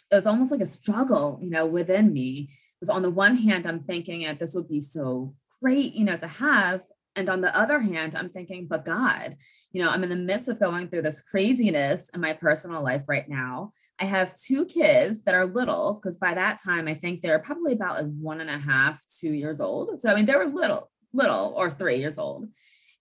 it 0.10 0.16
was 0.16 0.26
almost 0.26 0.52
like 0.52 0.62
a 0.62 0.66
struggle, 0.66 1.38
you 1.42 1.50
know, 1.50 1.66
within 1.66 2.14
me. 2.14 2.50
Because 2.80 2.96
on 2.96 3.02
the 3.02 3.12
one 3.12 3.36
hand, 3.36 3.68
I'm 3.68 3.84
thinking 3.84 4.24
that 4.24 4.40
this 4.40 4.56
would 4.56 4.70
be 4.70 4.82
so 4.82 5.36
great, 5.62 5.94
you 5.94 6.06
know, 6.06 6.16
to 6.16 6.28
have. 6.28 6.82
And 7.16 7.30
on 7.30 7.42
the 7.42 7.58
other 7.58 7.80
hand, 7.80 8.16
I'm 8.16 8.30
thinking, 8.30 8.68
but 8.68 8.84
God, 8.84 9.38
you 9.72 9.82
know, 9.82 9.90
I'm 9.90 10.04
in 10.04 10.10
the 10.10 10.16
midst 10.16 10.50
of 10.50 10.60
going 10.60 10.90
through 10.90 11.04
this 11.04 11.22
craziness 11.22 12.10
in 12.10 12.20
my 12.20 12.34
personal 12.34 12.84
life 12.84 13.08
right 13.08 13.28
now. 13.28 13.72
I 14.00 14.06
have 14.06 14.38
two 14.38 14.66
kids 14.66 15.24
that 15.24 15.36
are 15.36 15.46
little, 15.46 15.94
because 15.94 16.18
by 16.18 16.34
that 16.34 16.62
time, 16.62 16.88
I 16.88 16.94
think 16.94 17.22
they're 17.22 17.40
probably 17.40 17.74
about 17.74 17.96
like 17.96 18.12
one 18.20 18.42
and 18.42 18.50
a 18.50 18.58
half, 18.58 19.02
two 19.20 19.32
years 19.32 19.62
old. 19.62 20.02
So, 20.02 20.12
I 20.12 20.16
mean, 20.16 20.26
they 20.26 20.36
were 20.36 20.46
little, 20.46 20.92
little 21.14 21.54
or 21.56 21.70
three 21.70 21.98
years 21.98 22.20
old. 22.20 22.50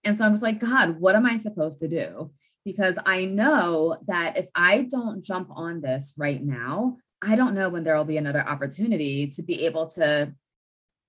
And 0.05 0.15
so 0.15 0.25
I 0.25 0.29
was 0.29 0.41
like, 0.41 0.59
God, 0.59 0.99
what 0.99 1.15
am 1.15 1.25
I 1.25 1.35
supposed 1.35 1.79
to 1.79 1.87
do? 1.87 2.31
Because 2.63 2.97
I 3.05 3.25
know 3.25 3.97
that 4.07 4.37
if 4.37 4.47
I 4.55 4.87
don't 4.89 5.23
jump 5.23 5.49
on 5.51 5.81
this 5.81 6.13
right 6.17 6.43
now, 6.43 6.97
I 7.21 7.35
don't 7.35 7.55
know 7.55 7.69
when 7.69 7.83
there 7.83 7.95
will 7.95 8.05
be 8.05 8.17
another 8.17 8.47
opportunity 8.47 9.27
to 9.27 9.43
be 9.43 9.65
able 9.65 9.87
to 9.91 10.33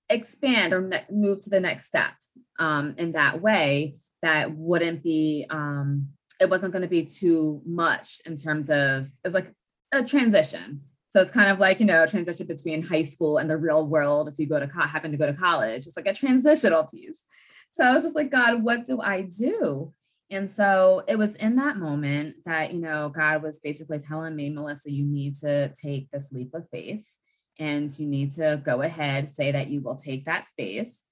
expand 0.08 0.72
or 0.72 0.80
ne- 0.80 1.04
move 1.10 1.40
to 1.42 1.50
the 1.50 1.60
next 1.60 1.86
step 1.86 2.12
um, 2.58 2.94
in 2.98 3.12
that 3.12 3.40
way 3.40 3.96
that 4.22 4.52
wouldn't 4.56 5.02
be 5.02 5.46
um, 5.50 6.08
it 6.40 6.50
wasn't 6.50 6.72
going 6.72 6.82
to 6.82 6.88
be 6.88 7.04
too 7.04 7.62
much 7.64 8.20
in 8.26 8.36
terms 8.36 8.70
of 8.70 9.08
it's 9.25 9.34
like 9.34 9.52
a 9.92 10.04
transition. 10.04 10.80
So 11.10 11.20
it's 11.20 11.30
kind 11.30 11.50
of 11.50 11.58
like 11.58 11.80
you 11.80 11.86
know 11.86 12.02
a 12.02 12.08
transition 12.08 12.46
between 12.46 12.82
high 12.82 13.02
school 13.02 13.38
and 13.38 13.48
the 13.48 13.56
real 13.56 13.86
world. 13.86 14.28
If 14.28 14.38
you 14.38 14.46
go 14.46 14.60
to 14.60 14.68
co- 14.68 14.82
happen 14.82 15.12
to 15.12 15.16
go 15.16 15.26
to 15.26 15.34
college 15.34 15.86
it's 15.86 15.96
like 15.96 16.08
a 16.08 16.14
transitional 16.14 16.84
piece. 16.84 17.25
So 17.72 17.84
i 17.84 17.92
was 17.92 18.04
just 18.04 18.16
like 18.16 18.30
god 18.30 18.62
what 18.62 18.84
do 18.84 19.00
i 19.00 19.22
do? 19.22 19.92
And 20.28 20.50
so 20.50 21.04
it 21.06 21.16
was 21.18 21.36
in 21.36 21.54
that 21.56 21.76
moment 21.76 22.36
that 22.44 22.75
you 22.75 22.80
know 22.80 23.08
god 23.08 23.42
was 23.42 23.60
basically 23.60 23.98
telling 23.98 24.34
me 24.34 24.50
melissa 24.50 24.90
you 24.90 25.04
need 25.04 25.36
to 25.36 25.72
take 25.80 26.10
this 26.10 26.32
leap 26.32 26.52
of 26.52 26.68
faith 26.68 27.06
and 27.58 27.90
you 27.98 28.06
need 28.06 28.30
to 28.32 28.60
go 28.62 28.82
ahead, 28.82 29.28
say 29.28 29.50
that 29.52 29.68
you 29.68 29.80
will 29.80 29.96
take 29.96 30.25
that 30.25 30.44
space. 30.44 31.04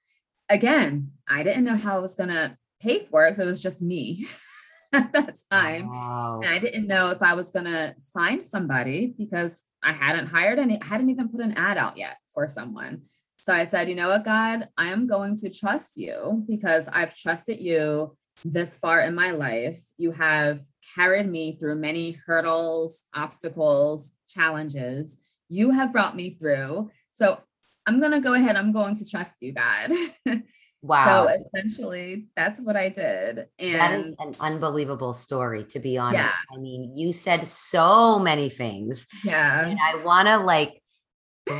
Again, 0.48 1.12
I 1.28 1.42
didn't 1.42 1.64
know 1.64 1.76
how 1.76 1.96
I 1.96 2.00
was 2.00 2.14
going 2.14 2.30
to 2.30 2.56
pay 2.80 2.98
for 2.98 3.26
it. 3.26 3.34
So 3.34 3.44
it 3.44 3.46
was 3.46 3.62
just 3.62 3.82
me 3.82 4.26
at 4.92 5.12
that 5.12 5.36
time. 5.50 5.88
Wow. 5.88 6.40
And 6.42 6.52
I 6.52 6.58
didn't 6.58 6.86
know 6.86 7.10
if 7.10 7.22
I 7.22 7.34
was 7.34 7.50
going 7.50 7.66
to 7.66 7.94
find 8.12 8.42
somebody 8.42 9.14
because 9.16 9.64
I 9.82 9.92
hadn't 9.92 10.28
hired 10.28 10.58
any, 10.58 10.80
I 10.80 10.86
hadn't 10.86 11.10
even 11.10 11.28
put 11.28 11.40
an 11.40 11.52
ad 11.56 11.78
out 11.78 11.96
yet 11.96 12.18
for 12.32 12.46
someone. 12.48 13.02
So 13.38 13.52
I 13.52 13.64
said, 13.64 13.88
you 13.88 13.94
know 13.94 14.08
what, 14.08 14.24
God, 14.24 14.68
I 14.78 14.88
am 14.88 15.06
going 15.06 15.36
to 15.38 15.52
trust 15.52 15.96
you 15.96 16.44
because 16.48 16.88
I've 16.88 17.14
trusted 17.14 17.60
you 17.60 18.16
this 18.44 18.78
far 18.78 19.00
in 19.00 19.14
my 19.14 19.32
life. 19.32 19.80
You 19.98 20.12
have 20.12 20.60
carried 20.94 21.30
me 21.30 21.52
through 21.56 21.76
many 21.76 22.16
hurdles, 22.26 23.04
obstacles, 23.14 24.12
challenges 24.28 25.30
you 25.48 25.70
have 25.70 25.92
brought 25.92 26.16
me 26.16 26.30
through. 26.30 26.90
So 27.12 27.40
I'm 27.86 28.00
going 28.00 28.12
to 28.12 28.20
go 28.20 28.34
ahead. 28.34 28.56
I'm 28.56 28.72
going 28.72 28.96
to 28.96 29.08
trust 29.08 29.38
you, 29.40 29.52
God. 29.52 29.90
Wow. 30.84 31.26
So 31.26 31.34
essentially, 31.34 32.26
that's 32.36 32.60
what 32.60 32.76
I 32.76 32.90
did. 32.90 33.46
And 33.58 33.80
that 33.80 34.00
is 34.00 34.16
an 34.18 34.34
unbelievable 34.38 35.14
story, 35.14 35.64
to 35.70 35.78
be 35.78 35.96
honest. 35.96 36.22
Yeah. 36.22 36.30
I 36.54 36.60
mean, 36.60 36.94
you 36.94 37.14
said 37.14 37.46
so 37.46 38.18
many 38.18 38.50
things. 38.50 39.06
Yeah. 39.24 39.66
And 39.66 39.78
I 39.82 40.04
want 40.04 40.28
to 40.28 40.36
like 40.36 40.82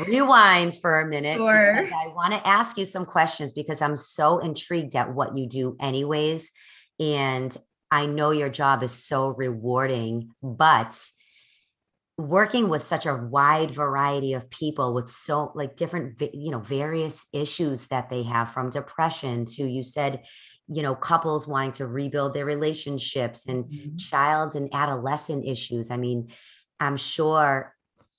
rewind 0.07 0.77
for 0.77 1.01
a 1.01 1.07
minute. 1.07 1.39
Sure. 1.39 1.87
I 1.87 2.09
want 2.09 2.35
to 2.35 2.47
ask 2.47 2.77
you 2.77 2.85
some 2.85 3.07
questions 3.07 3.55
because 3.55 3.81
I'm 3.81 3.97
so 3.97 4.41
intrigued 4.41 4.95
at 4.95 5.15
what 5.15 5.39
you 5.39 5.49
do, 5.49 5.75
anyways. 5.81 6.51
And 7.01 7.57
I 7.91 8.05
know 8.05 8.31
your 8.31 8.51
job 8.51 8.83
is 8.83 8.93
so 8.93 9.29
rewarding, 9.29 10.33
but 10.43 11.03
working 12.17 12.69
with 12.69 12.83
such 12.85 13.07
a 13.07 13.15
wide 13.15 13.73
variety 13.73 14.35
of 14.35 14.49
people 14.51 14.95
with 14.95 15.09
so 15.09 15.51
like 15.55 15.75
different 15.75 16.21
you 16.33 16.53
know 16.53 16.61
various 16.61 17.27
issues 17.33 17.89
that 17.89 18.09
they 18.09 18.23
have 18.23 18.53
from 18.53 18.71
depression 18.71 19.45
to 19.45 19.65
you 19.65 19.83
said 19.83 20.23
you 20.69 20.81
know 20.81 20.95
couples 20.95 21.49
wanting 21.49 21.73
to 21.73 21.87
rebuild 21.87 22.33
their 22.33 22.45
relationships 22.45 23.47
and 23.47 23.65
mm-hmm. 23.65 23.97
child 23.97 24.55
and 24.55 24.73
adolescent 24.73 25.45
issues 25.45 25.91
i 25.91 25.97
mean 25.97 26.29
i'm 26.79 26.97
sure 26.97 27.75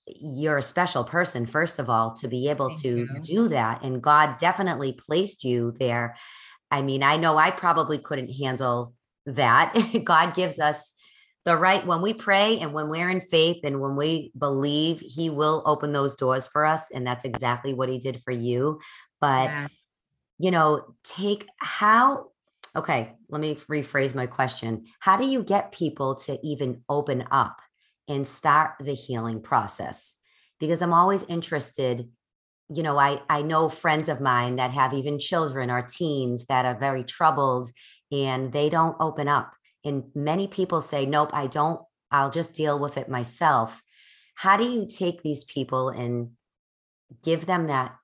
you're 0.08 0.58
a 0.58 0.62
special 0.62 1.06
person 1.06 1.46
first 1.46 1.80
of 1.80 1.90
all 1.90 2.14
to 2.14 2.28
be 2.28 2.50
able 2.50 2.68
Thank 2.68 2.82
to 2.82 2.98
you. 2.98 3.20
do 3.22 3.48
that 3.48 3.82
and 3.82 4.02
god 4.02 4.38
definitely 4.40 4.92
placed 4.92 5.46
you 5.46 5.74
there 5.80 6.18
i 6.70 6.82
mean 6.82 7.02
i 7.02 7.16
know 7.16 7.38
i 7.38 7.50
probably 7.50 8.00
couldn't 8.00 8.34
handle 8.34 8.94
that 9.25 9.74
god 10.04 10.36
gives 10.36 10.60
us 10.60 10.95
the 11.46 11.56
right 11.56 11.86
when 11.86 12.02
we 12.02 12.14
pray 12.14 12.60
and 12.60 12.74
when 12.74 12.90
we're 12.90 13.10
in 13.10 13.22
faith 13.22 13.62
and 13.64 13.80
when 13.80 13.96
we 13.96 14.32
believe 14.38 15.00
he 15.00 15.30
will 15.30 15.62
open 15.66 15.94
those 15.94 16.16
doors 16.16 16.48
for 16.48 16.66
us 16.66 16.90
and 16.92 17.06
that's 17.06 17.24
exactly 17.24 17.74
what 17.74 17.88
he 17.88 18.00
did 18.00 18.22
for 18.24 18.32
you. 18.32 18.80
But 19.22 19.46
yeah. 19.46 19.68
you 20.40 20.52
know 20.52 20.96
take 21.04 21.48
how 21.58 22.32
okay 22.75 23.14
let 23.30 23.42
me 23.42 23.56
rephrase 23.70 24.16
my 24.16 24.25
question. 24.25 24.86
How 25.00 25.18
do 25.18 25.25
you 25.25 25.44
get 25.44 25.72
people 25.72 26.16
to 26.16 26.40
even 26.44 26.82
open 26.90 27.25
up 27.32 27.60
and 28.08 28.28
start 28.28 28.74
the 28.80 28.94
healing 28.94 29.42
process? 29.42 30.16
Because 30.60 30.82
i'm 30.82 30.94
always 30.94 31.24
interested 31.24 32.10
you 32.74 32.82
know 32.82 32.98
i 32.98 33.22
i 33.30 33.42
know 33.42 33.70
friends 33.70 34.10
of 34.10 34.20
mine 34.20 34.56
that 34.56 34.72
have 34.72 34.94
even 34.94 35.20
children 35.20 35.70
or 35.70 35.84
teens 35.84 36.46
that 36.46 36.66
are 36.66 36.78
very 36.80 37.04
troubled 37.04 37.70
and 38.12 38.52
they 38.52 38.70
don't 38.70 38.96
open 39.00 39.28
up 39.28 39.54
and 39.86 40.04
many 40.15 40.48
people 40.48 40.82
say, 40.82 41.06
nope, 41.06 41.30
I 41.32 41.48
don't, 41.48 41.80
I'll 42.12 42.32
just 42.32 42.54
deal 42.54 42.80
with 42.80 42.98
it 42.98 43.08
myself. 43.08 43.82
How 44.34 44.58
do 44.58 44.65
you 44.65 44.88
take 44.88 45.22
these 45.22 45.44
people 45.44 45.89
and 45.89 46.32
give 47.24 47.46
them 47.46 47.68
that 47.68 47.96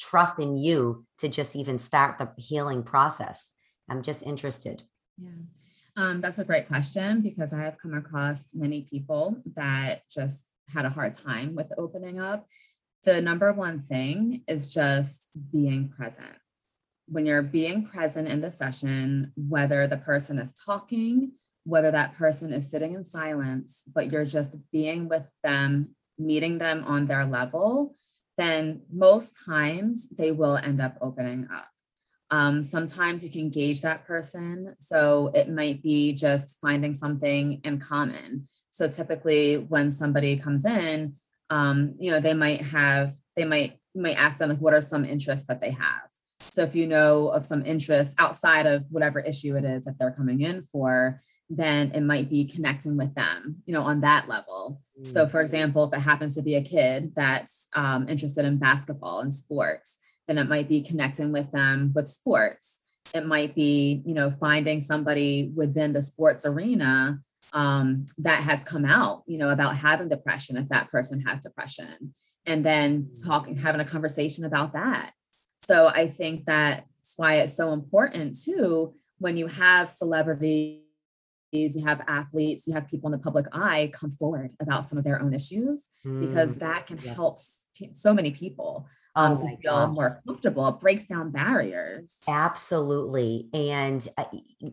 trust 0.00 0.38
in 0.38 0.56
you 0.56 1.04
to 1.18 1.28
just 1.28 1.56
even 1.56 1.78
start 1.78 2.18
the 2.18 2.30
healing 2.40 2.82
process? 2.84 3.50
I'm 3.88 4.02
just 4.02 4.22
interested. 4.22 4.82
Yeah. 5.18 5.30
Um, 5.96 6.20
that's 6.20 6.38
a 6.38 6.44
great 6.44 6.66
question 6.66 7.20
because 7.20 7.52
I 7.52 7.60
have 7.62 7.78
come 7.78 7.94
across 7.94 8.54
many 8.54 8.82
people 8.82 9.42
that 9.54 10.02
just 10.10 10.50
had 10.72 10.84
a 10.84 10.90
hard 10.90 11.14
time 11.14 11.54
with 11.54 11.72
opening 11.76 12.20
up. 12.20 12.46
The 13.04 13.20
number 13.20 13.52
one 13.52 13.78
thing 13.80 14.42
is 14.48 14.72
just 14.72 15.30
being 15.52 15.88
present 15.90 16.36
when 17.06 17.26
you're 17.26 17.42
being 17.42 17.84
present 17.84 18.28
in 18.28 18.40
the 18.40 18.50
session, 18.50 19.32
whether 19.36 19.86
the 19.86 19.96
person 19.96 20.38
is 20.38 20.52
talking, 20.52 21.32
whether 21.64 21.90
that 21.90 22.14
person 22.14 22.52
is 22.52 22.70
sitting 22.70 22.94
in 22.94 23.04
silence, 23.04 23.82
but 23.92 24.10
you're 24.10 24.24
just 24.24 24.56
being 24.72 25.08
with 25.08 25.30
them, 25.42 25.90
meeting 26.18 26.58
them 26.58 26.84
on 26.84 27.06
their 27.06 27.24
level, 27.24 27.94
then 28.36 28.82
most 28.92 29.38
times 29.46 30.08
they 30.08 30.32
will 30.32 30.56
end 30.56 30.80
up 30.80 30.96
opening 31.00 31.46
up. 31.52 31.68
Um, 32.30 32.62
sometimes 32.62 33.24
you 33.24 33.30
can 33.30 33.50
gauge 33.50 33.82
that 33.82 34.06
person. 34.06 34.74
So 34.78 35.30
it 35.34 35.48
might 35.48 35.82
be 35.82 36.12
just 36.14 36.58
finding 36.60 36.94
something 36.94 37.60
in 37.64 37.78
common. 37.78 38.44
So 38.70 38.88
typically, 38.88 39.56
when 39.56 39.90
somebody 39.90 40.36
comes 40.36 40.64
in, 40.64 41.14
um, 41.50 41.94
you 42.00 42.10
know, 42.10 42.20
they 42.20 42.34
might 42.34 42.62
have, 42.62 43.12
they 43.36 43.44
might, 43.44 43.78
might 43.94 44.18
ask 44.18 44.38
them, 44.38 44.48
like, 44.48 44.58
what 44.58 44.74
are 44.74 44.80
some 44.80 45.04
interests 45.04 45.46
that 45.46 45.60
they 45.60 45.70
have? 45.70 46.08
So 46.54 46.62
if 46.62 46.76
you 46.76 46.86
know 46.86 47.30
of 47.30 47.44
some 47.44 47.66
interest 47.66 48.14
outside 48.20 48.64
of 48.64 48.84
whatever 48.88 49.18
issue 49.18 49.56
it 49.56 49.64
is 49.64 49.86
that 49.86 49.98
they're 49.98 50.12
coming 50.12 50.40
in 50.40 50.62
for, 50.62 51.20
then 51.50 51.90
it 51.90 52.02
might 52.02 52.30
be 52.30 52.44
connecting 52.44 52.96
with 52.96 53.12
them, 53.16 53.56
you 53.66 53.74
know, 53.74 53.82
on 53.82 54.02
that 54.02 54.28
level. 54.28 54.78
Mm-hmm. 54.96 55.10
So, 55.10 55.26
for 55.26 55.40
example, 55.40 55.82
if 55.82 55.92
it 55.92 56.02
happens 56.02 56.36
to 56.36 56.42
be 56.42 56.54
a 56.54 56.62
kid 56.62 57.10
that's 57.16 57.66
um, 57.74 58.08
interested 58.08 58.44
in 58.44 58.58
basketball 58.58 59.18
and 59.18 59.34
sports, 59.34 59.98
then 60.28 60.38
it 60.38 60.48
might 60.48 60.68
be 60.68 60.80
connecting 60.80 61.32
with 61.32 61.50
them 61.50 61.90
with 61.92 62.06
sports. 62.06 62.98
It 63.12 63.26
might 63.26 63.56
be, 63.56 64.04
you 64.06 64.14
know, 64.14 64.30
finding 64.30 64.78
somebody 64.78 65.50
within 65.56 65.90
the 65.90 66.02
sports 66.02 66.46
arena 66.46 67.18
um, 67.52 68.06
that 68.18 68.44
has 68.44 68.62
come 68.62 68.84
out, 68.84 69.24
you 69.26 69.38
know, 69.38 69.50
about 69.50 69.74
having 69.74 70.08
depression 70.08 70.56
if 70.56 70.68
that 70.68 70.88
person 70.92 71.20
has 71.22 71.40
depression, 71.40 72.14
and 72.46 72.64
then 72.64 73.08
mm. 73.10 73.26
talking, 73.26 73.56
having 73.56 73.80
a 73.80 73.84
conversation 73.84 74.44
about 74.44 74.74
that. 74.74 75.10
So 75.64 75.88
I 75.88 76.06
think 76.06 76.44
that's 76.44 77.14
why 77.16 77.36
it's 77.36 77.56
so 77.56 77.72
important 77.72 78.36
too 78.40 78.92
when 79.18 79.36
you 79.36 79.46
have 79.46 79.88
celebrities, 79.88 80.80
you 81.52 81.84
have 81.86 82.02
athletes, 82.08 82.66
you 82.66 82.74
have 82.74 82.88
people 82.88 83.06
in 83.08 83.12
the 83.12 83.22
public 83.22 83.46
eye 83.52 83.90
come 83.94 84.10
forward 84.10 84.52
about 84.60 84.84
some 84.84 84.98
of 84.98 85.04
their 85.04 85.22
own 85.22 85.32
issues 85.32 85.88
mm, 86.04 86.20
because 86.20 86.56
that 86.56 86.86
can 86.86 86.98
yeah. 86.98 87.14
help 87.14 87.38
so 87.92 88.12
many 88.12 88.32
people 88.32 88.86
um, 89.16 89.32
oh 89.32 89.36
to 89.36 89.56
feel 89.62 89.86
gosh. 89.86 89.94
more 89.94 90.20
comfortable. 90.26 90.68
It 90.68 90.80
breaks 90.80 91.06
down 91.06 91.30
barriers. 91.30 92.18
Absolutely. 92.28 93.48
And 93.54 94.06
uh, 94.18 94.24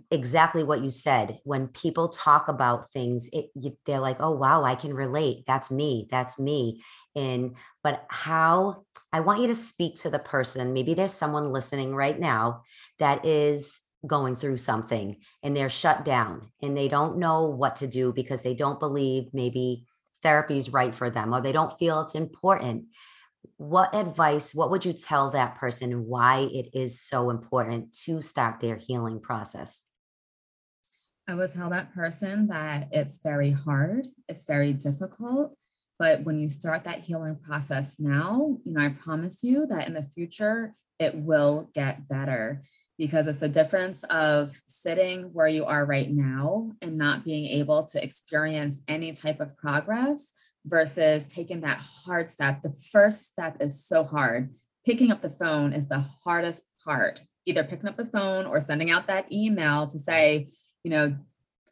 exactly 0.09 0.63
what 0.63 0.81
you 0.83 0.89
said. 0.89 1.39
When 1.43 1.67
people 1.67 2.09
talk 2.09 2.47
about 2.47 2.91
things, 2.91 3.29
it, 3.31 3.51
you, 3.55 3.77
they're 3.85 3.99
like, 3.99 4.17
oh, 4.19 4.31
wow, 4.31 4.63
I 4.63 4.75
can 4.75 4.93
relate. 4.93 5.43
That's 5.47 5.69
me. 5.69 6.07
That's 6.11 6.39
me. 6.39 6.81
And, 7.15 7.55
but 7.83 8.05
how, 8.09 8.85
I 9.11 9.19
want 9.19 9.41
you 9.41 9.47
to 9.47 9.55
speak 9.55 9.97
to 9.97 10.09
the 10.09 10.19
person. 10.19 10.73
Maybe 10.73 10.93
there's 10.93 11.13
someone 11.13 11.51
listening 11.51 11.93
right 11.93 12.19
now 12.19 12.63
that 12.99 13.25
is 13.25 13.81
going 14.05 14.35
through 14.35 14.57
something 14.57 15.17
and 15.43 15.55
they're 15.55 15.69
shut 15.69 16.03
down 16.03 16.51
and 16.61 16.75
they 16.75 16.87
don't 16.87 17.17
know 17.17 17.49
what 17.49 17.77
to 17.77 17.87
do 17.87 18.11
because 18.13 18.41
they 18.41 18.55
don't 18.55 18.79
believe 18.79 19.25
maybe 19.33 19.85
therapy 20.23 20.57
is 20.57 20.73
right 20.73 20.95
for 20.95 21.09
them 21.09 21.33
or 21.33 21.41
they 21.41 21.51
don't 21.51 21.77
feel 21.77 22.01
it's 22.01 22.15
important 22.15 22.85
what 23.57 23.93
advice 23.93 24.55
what 24.55 24.71
would 24.71 24.85
you 24.85 24.93
tell 24.93 25.29
that 25.29 25.55
person 25.55 26.07
why 26.07 26.49
it 26.51 26.69
is 26.73 27.01
so 27.01 27.29
important 27.29 27.93
to 27.93 28.21
start 28.21 28.59
their 28.59 28.75
healing 28.75 29.19
process 29.19 29.83
i 31.27 31.35
would 31.35 31.51
tell 31.51 31.69
that 31.69 31.93
person 31.93 32.47
that 32.47 32.87
it's 32.91 33.19
very 33.19 33.51
hard 33.51 34.07
it's 34.27 34.45
very 34.45 34.73
difficult 34.73 35.55
but 36.01 36.23
when 36.23 36.39
you 36.39 36.49
start 36.49 36.83
that 36.83 36.97
healing 36.97 37.37
process 37.47 37.99
now 37.99 38.57
you 38.65 38.73
know 38.73 38.81
i 38.81 38.89
promise 38.89 39.43
you 39.43 39.67
that 39.67 39.87
in 39.87 39.93
the 39.93 40.01
future 40.01 40.73
it 40.97 41.15
will 41.15 41.69
get 41.75 42.07
better 42.07 42.59
because 42.97 43.25
it's 43.25 43.41
a 43.41 43.49
difference 43.49 44.03
of 44.05 44.51
sitting 44.67 45.23
where 45.33 45.47
you 45.47 45.65
are 45.65 45.85
right 45.85 46.11
now 46.11 46.71
and 46.81 46.97
not 46.97 47.25
being 47.25 47.45
able 47.45 47.83
to 47.83 48.03
experience 48.03 48.81
any 48.87 49.11
type 49.11 49.39
of 49.39 49.57
progress 49.57 50.31
versus 50.65 51.25
taking 51.25 51.61
that 51.61 51.81
hard 52.05 52.29
step. 52.29 52.61
The 52.61 52.75
first 52.91 53.25
step 53.25 53.57
is 53.59 53.83
so 53.83 54.03
hard. 54.03 54.53
Picking 54.85 55.11
up 55.11 55.23
the 55.23 55.31
phone 55.31 55.73
is 55.73 55.87
the 55.87 56.05
hardest 56.23 56.65
part. 56.85 57.21
Either 57.47 57.63
picking 57.63 57.89
up 57.89 57.97
the 57.97 58.05
phone 58.05 58.45
or 58.45 58.59
sending 58.59 58.91
out 58.91 59.07
that 59.07 59.31
email 59.31 59.87
to 59.87 59.97
say, 59.97 60.47
you 60.83 60.91
know, 60.91 61.15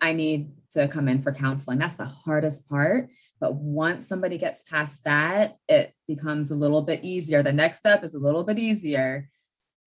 I 0.01 0.13
need 0.13 0.49
to 0.71 0.87
come 0.87 1.07
in 1.07 1.21
for 1.21 1.31
counseling. 1.31 1.79
That's 1.79 1.95
the 1.95 2.05
hardest 2.05 2.69
part. 2.69 3.11
But 3.39 3.55
once 3.55 4.07
somebody 4.07 4.37
gets 4.37 4.61
past 4.63 5.03
that, 5.05 5.55
it 5.67 5.93
becomes 6.07 6.51
a 6.51 6.55
little 6.55 6.81
bit 6.81 7.03
easier. 7.03 7.41
The 7.41 7.53
next 7.53 7.77
step 7.77 8.03
is 8.03 8.13
a 8.13 8.19
little 8.19 8.43
bit 8.43 8.59
easier 8.59 9.29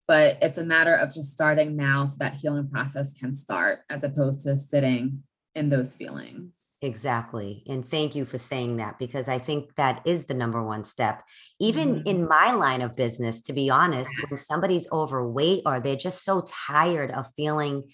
but 0.08 0.38
it's 0.42 0.58
a 0.58 0.64
matter 0.64 0.94
of 0.94 1.14
just 1.14 1.32
starting 1.32 1.76
now 1.76 2.04
so 2.06 2.16
that 2.18 2.34
healing 2.34 2.68
process 2.68 3.18
can 3.18 3.32
start 3.32 3.80
as 3.88 4.04
opposed 4.04 4.42
to 4.42 4.56
sitting 4.56 5.22
in 5.54 5.68
those 5.68 5.94
feelings. 5.94 6.58
Exactly. 6.82 7.62
And 7.68 7.86
thank 7.86 8.16
you 8.16 8.24
for 8.24 8.38
saying 8.38 8.78
that 8.78 8.98
because 8.98 9.28
I 9.28 9.38
think 9.38 9.74
that 9.76 10.02
is 10.04 10.24
the 10.24 10.34
number 10.34 10.62
one 10.62 10.84
step. 10.84 11.22
Even 11.60 11.96
mm-hmm. 11.96 12.08
in 12.08 12.28
my 12.28 12.52
line 12.52 12.82
of 12.82 12.96
business, 12.96 13.40
to 13.42 13.52
be 13.52 13.70
honest, 13.70 14.10
when 14.28 14.38
somebody's 14.38 14.90
overweight 14.90 15.62
or 15.64 15.78
they're 15.78 15.94
just 15.94 16.24
so 16.24 16.44
tired 16.46 17.12
of 17.12 17.28
feeling 17.36 17.84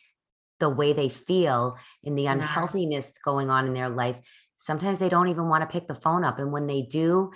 the 0.61 0.68
way 0.68 0.92
they 0.92 1.09
feel 1.09 1.77
in 2.03 2.14
the 2.14 2.27
unhealthiness 2.27 3.12
going 3.25 3.51
on 3.51 3.66
in 3.66 3.75
their 3.75 3.88
life, 3.88 4.16
sometimes 4.59 4.99
they 4.99 5.09
don't 5.09 5.29
even 5.29 5.49
want 5.49 5.62
to 5.62 5.73
pick 5.73 5.88
the 5.88 5.94
phone 5.94 6.25
up. 6.25 6.38
And 6.38 6.53
when 6.53 6.66
they 6.66 6.83
do, 6.83 7.31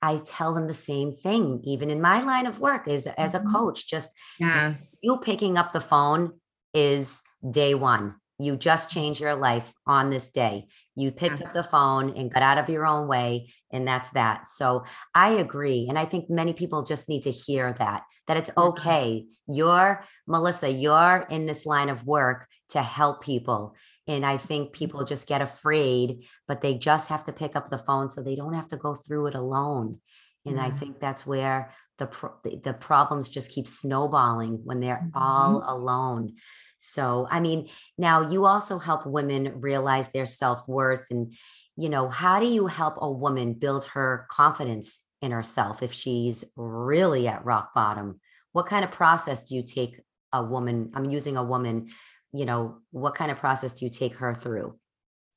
I 0.00 0.18
tell 0.24 0.54
them 0.54 0.68
the 0.68 0.74
same 0.74 1.12
thing, 1.12 1.60
even 1.64 1.90
in 1.90 2.00
my 2.00 2.22
line 2.22 2.46
of 2.46 2.60
work 2.60 2.86
as, 2.86 3.06
as 3.06 3.34
a 3.34 3.40
mm-hmm. 3.40 3.52
coach, 3.52 3.88
just 3.88 4.10
yes. 4.38 4.98
you 5.02 5.18
picking 5.24 5.56
up 5.56 5.72
the 5.72 5.80
phone 5.80 6.34
is 6.72 7.20
day 7.50 7.74
one. 7.74 8.14
You 8.38 8.56
just 8.56 8.90
change 8.90 9.20
your 9.20 9.34
life 9.34 9.72
on 9.86 10.10
this 10.10 10.30
day. 10.30 10.68
You 10.98 11.12
picked 11.12 11.36
up 11.36 11.48
uh-huh. 11.48 11.62
the 11.62 11.68
phone 11.68 12.16
and 12.16 12.32
got 12.32 12.42
out 12.42 12.58
of 12.58 12.68
your 12.68 12.86
own 12.86 13.06
way, 13.06 13.52
and 13.72 13.86
that's 13.86 14.10
that. 14.10 14.46
So 14.48 14.84
I 15.14 15.30
agree. 15.34 15.86
And 15.88 15.98
I 15.98 16.04
think 16.04 16.28
many 16.28 16.52
people 16.52 16.82
just 16.82 17.08
need 17.08 17.22
to 17.22 17.30
hear 17.30 17.72
that, 17.78 18.02
that 18.26 18.36
it's 18.36 18.50
mm-hmm. 18.50 18.70
okay. 18.70 19.26
You're, 19.46 20.04
Melissa, 20.26 20.70
you're 20.70 21.26
in 21.30 21.46
this 21.46 21.64
line 21.64 21.88
of 21.88 22.04
work 22.04 22.46
to 22.70 22.82
help 22.82 23.22
people. 23.22 23.74
And 24.08 24.26
I 24.26 24.38
think 24.38 24.68
mm-hmm. 24.68 24.78
people 24.78 25.04
just 25.04 25.28
get 25.28 25.40
afraid, 25.40 26.24
but 26.46 26.60
they 26.60 26.74
just 26.76 27.08
have 27.08 27.24
to 27.24 27.32
pick 27.32 27.54
up 27.54 27.70
the 27.70 27.78
phone 27.78 28.10
so 28.10 28.22
they 28.22 28.36
don't 28.36 28.54
have 28.54 28.68
to 28.68 28.76
go 28.76 28.94
through 28.94 29.26
it 29.26 29.34
alone. 29.34 30.00
And 30.46 30.56
yes. 30.56 30.66
I 30.66 30.70
think 30.70 30.98
that's 30.98 31.26
where 31.26 31.72
the 31.98 32.06
pro- 32.06 32.34
the 32.42 32.72
problems 32.72 33.28
just 33.28 33.50
keep 33.50 33.68
snowballing 33.68 34.60
when 34.64 34.80
they're 34.80 34.96
mm-hmm. 34.96 35.18
all 35.18 35.62
alone. 35.66 36.36
So, 36.78 37.26
I 37.30 37.40
mean, 37.40 37.68
now 37.96 38.28
you 38.30 38.46
also 38.46 38.78
help 38.78 39.06
women 39.06 39.60
realize 39.60 40.08
their 40.08 40.26
self-worth 40.26 41.06
and 41.10 41.34
you 41.76 41.88
know, 41.88 42.08
how 42.08 42.40
do 42.40 42.46
you 42.46 42.66
help 42.66 42.96
a 42.98 43.10
woman 43.10 43.52
build 43.52 43.84
her 43.84 44.26
confidence 44.28 45.00
in 45.22 45.30
herself 45.30 45.80
if 45.80 45.92
she's 45.92 46.44
really 46.56 47.28
at 47.28 47.44
rock 47.44 47.72
bottom? 47.72 48.20
What 48.50 48.66
kind 48.66 48.84
of 48.84 48.90
process 48.90 49.44
do 49.44 49.54
you 49.54 49.62
take 49.62 50.00
a 50.32 50.42
woman? 50.42 50.90
I'm 50.94 51.08
using 51.08 51.36
a 51.36 51.44
woman 51.44 51.90
you 52.32 52.44
know, 52.44 52.78
what 52.90 53.14
kind 53.14 53.30
of 53.30 53.38
process 53.38 53.74
do 53.74 53.84
you 53.84 53.90
take 53.90 54.14
her 54.16 54.34
through? 54.34 54.78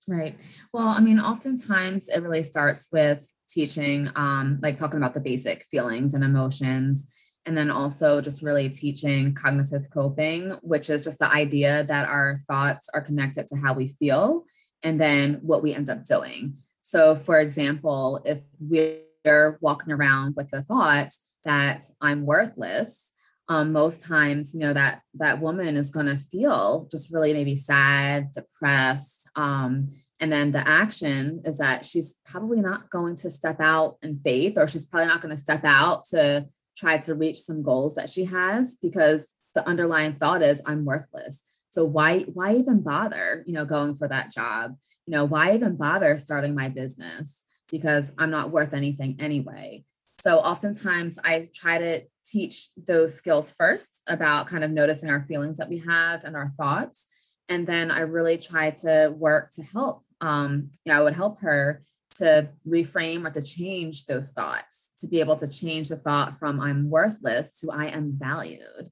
Right. 0.08 0.42
Well, 0.74 0.88
I 0.88 1.00
mean, 1.00 1.20
oftentimes 1.20 2.10
it 2.10 2.22
really 2.22 2.44
starts 2.44 2.90
with 2.92 3.32
teaching, 3.50 4.10
um, 4.16 4.60
like 4.62 4.78
talking 4.78 4.98
about 4.98 5.14
the 5.14 5.20
basic 5.20 5.64
feelings 5.64 6.14
and 6.14 6.24
emotions, 6.24 7.16
and 7.46 7.58
then 7.58 7.72
also 7.72 8.22
just 8.22 8.44
really 8.44 8.70
teaching 8.70 9.34
cognitive 9.34 9.90
coping, 9.92 10.52
which 10.62 10.90
is 10.90 11.04
just 11.04 11.20
the 11.20 11.32
idea 11.32 11.84
that 11.86 12.08
our 12.08 12.38
thoughts 12.48 12.90
are 12.94 13.02
connected 13.02 13.48
to 13.48 13.56
how 13.58 13.74
we 13.74 13.88
feel 13.88 14.46
and 14.84 15.00
then 15.00 15.40
what 15.42 15.64
we 15.64 15.74
end 15.74 15.90
up 15.90 16.04
doing. 16.04 16.58
So, 16.82 17.16
for 17.16 17.40
example, 17.40 18.22
if 18.26 18.42
we're 18.60 19.58
walking 19.62 19.94
around 19.94 20.36
with 20.36 20.50
the 20.50 20.62
thought 20.62 21.10
that 21.46 21.86
I'm 22.02 22.26
worthless, 22.26 23.12
um, 23.50 23.72
most 23.72 24.08
times, 24.08 24.54
you 24.54 24.62
know, 24.62 24.74
that 24.74 25.02
that 25.16 25.42
woman 25.42 25.76
is 25.76 25.92
going 25.92 26.06
to 26.06 26.18
feel 26.18 26.88
just 26.90 27.14
really 27.14 27.34
maybe 27.34 27.56
sad, 27.56 28.32
depressed. 28.32 29.30
Um, 29.36 29.88
and 30.20 30.32
then 30.32 30.52
the 30.52 30.66
action 30.66 31.42
is 31.44 31.58
that 31.58 31.86
she's 31.86 32.16
probably 32.26 32.62
not 32.62 32.90
going 32.90 33.16
to 33.18 33.30
step 33.30 33.60
out 33.60 33.98
in 34.02 34.16
faith, 34.16 34.58
or 34.58 34.68
she's 34.68 34.86
probably 34.86 35.08
not 35.08 35.22
going 35.22 35.36
to 35.36 35.42
step 35.42 35.66
out 35.66 36.06
to 36.12 36.46
try 36.76 36.98
to 36.98 37.16
reach 37.16 37.40
some 37.40 37.64
goals 37.64 37.96
that 37.96 38.10
she 38.10 38.26
has 38.26 38.76
because 38.82 39.36
the 39.54 39.68
underlying 39.68 40.14
thought 40.14 40.42
is 40.42 40.62
I'm 40.66 40.86
worthless. 40.86 41.62
So 41.70 41.86
why 41.86 42.22
why 42.22 42.56
even 42.56 42.82
bother, 42.82 43.44
you 43.48 43.54
know, 43.54 43.66
going 43.66 43.96
for 43.96 44.08
that 44.08 44.32
job? 44.32 44.76
You 45.08 45.12
know, 45.12 45.26
why 45.26 45.54
even 45.54 45.78
bother 45.78 46.18
starting 46.18 46.56
my 46.56 46.70
business? 46.70 47.38
Because 47.70 48.14
I'm 48.18 48.32
not 48.32 48.52
worth 48.52 48.74
anything 48.74 49.18
anyway. 49.20 49.86
So 50.20 50.38
oftentimes 50.38 51.18
I 51.24 51.46
try 51.54 51.78
to 51.80 52.02
teach 52.26 52.70
those 52.78 53.16
skills 53.16 53.52
first 53.52 54.02
about 54.08 54.48
kind 54.48 54.64
of 54.64 54.70
noticing 54.70 55.10
our 55.10 55.24
feelings 55.24 55.58
that 55.58 55.70
we 55.70 55.80
have 55.80 56.24
and 56.24 56.36
our 56.36 56.50
thoughts. 56.58 57.08
And 57.50 57.66
then 57.66 57.90
I 57.90 58.02
really 58.02 58.38
try 58.38 58.70
to 58.82 59.14
work 59.18 59.52
to 59.54 59.64
help. 59.64 60.04
Um, 60.20 60.70
you 60.86 60.94
know, 60.94 61.00
I 61.00 61.04
would 61.04 61.16
help 61.16 61.42
her 61.42 61.82
to 62.18 62.50
reframe 62.68 63.26
or 63.26 63.32
to 63.32 63.42
change 63.42 64.06
those 64.06 64.32
thoughts, 64.32 64.91
to 65.02 65.08
be 65.08 65.20
able 65.20 65.36
to 65.38 65.48
change 65.48 65.90
the 65.90 65.98
thought 65.98 66.38
from 66.38 66.60
I'm 66.60 66.90
worthless 66.90 67.60
to 67.62 67.72
I 67.72 67.86
am 67.88 68.12
valued. 68.12 68.90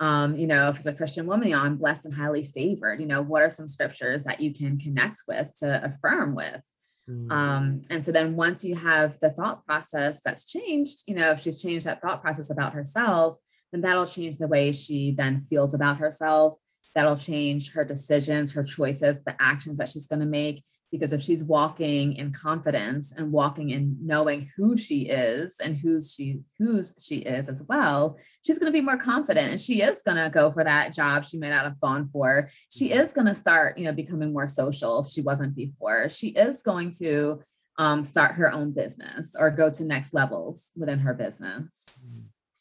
Um, 0.00 0.36
you 0.36 0.46
know, 0.46 0.68
if 0.68 0.76
it's 0.76 0.86
a 0.86 0.92
Christian 0.92 1.26
woman, 1.26 1.48
you 1.48 1.54
know, 1.54 1.62
I'm 1.62 1.76
blessed 1.76 2.06
and 2.06 2.14
highly 2.14 2.42
favored. 2.42 3.00
You 3.00 3.06
know, 3.06 3.22
what 3.22 3.42
are 3.42 3.48
some 3.48 3.68
scriptures 3.68 4.24
that 4.24 4.40
you 4.40 4.52
can 4.52 4.78
connect 4.78 5.22
with 5.28 5.54
to 5.58 5.84
affirm 5.84 6.34
with? 6.34 6.62
Mm. 7.08 7.30
Um, 7.30 7.82
and 7.90 8.04
so 8.04 8.10
then 8.12 8.34
once 8.34 8.64
you 8.64 8.74
have 8.74 9.18
the 9.20 9.30
thought 9.30 9.64
process 9.66 10.20
that's 10.22 10.50
changed, 10.50 11.04
you 11.06 11.14
know, 11.14 11.30
if 11.30 11.40
she's 11.40 11.62
changed 11.62 11.86
that 11.86 12.00
thought 12.00 12.22
process 12.22 12.50
about 12.50 12.72
herself, 12.72 13.36
then 13.72 13.82
that'll 13.82 14.06
change 14.06 14.36
the 14.36 14.48
way 14.48 14.72
she 14.72 15.12
then 15.12 15.42
feels 15.42 15.74
about 15.74 15.98
herself. 15.98 16.56
That'll 16.94 17.16
change 17.16 17.72
her 17.72 17.84
decisions, 17.84 18.52
her 18.54 18.62
choices, 18.62 19.22
the 19.24 19.34
actions 19.40 19.78
that 19.78 19.88
she's 19.88 20.06
going 20.06 20.20
to 20.20 20.26
make, 20.26 20.62
because 20.94 21.12
if 21.12 21.20
she's 21.20 21.42
walking 21.42 22.12
in 22.12 22.30
confidence 22.30 23.12
and 23.12 23.32
walking 23.32 23.70
in 23.70 23.96
knowing 24.00 24.48
who 24.56 24.76
she 24.76 25.08
is 25.08 25.56
and 25.58 25.76
who's 25.76 26.14
she 26.14 26.38
whose 26.56 26.94
she 27.04 27.16
is 27.16 27.48
as 27.48 27.64
well 27.68 28.16
she's 28.46 28.60
going 28.60 28.72
to 28.72 28.78
be 28.78 28.80
more 28.80 28.96
confident 28.96 29.50
and 29.50 29.58
she 29.58 29.82
is 29.82 30.02
going 30.02 30.16
to 30.16 30.30
go 30.30 30.52
for 30.52 30.62
that 30.62 30.92
job 30.92 31.24
she 31.24 31.36
may 31.36 31.50
not 31.50 31.64
have 31.64 31.80
gone 31.80 32.08
for. 32.12 32.48
She 32.70 32.92
is 32.92 33.12
going 33.12 33.26
to 33.26 33.34
start 33.34 33.76
you 33.76 33.86
know 33.86 33.92
becoming 33.92 34.32
more 34.32 34.46
social 34.46 35.00
if 35.00 35.08
she 35.08 35.20
wasn't 35.20 35.56
before. 35.56 36.08
She 36.08 36.28
is 36.28 36.62
going 36.62 36.92
to 37.00 37.40
um, 37.76 38.04
start 38.04 38.36
her 38.36 38.52
own 38.52 38.70
business 38.70 39.34
or 39.36 39.50
go 39.50 39.68
to 39.70 39.84
next 39.84 40.14
levels 40.14 40.70
within 40.76 41.00
her 41.00 41.12
business. 41.12 42.14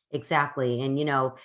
Exactly 0.09 0.81
and 0.81 0.97
you 0.97 1.05
know 1.05 1.35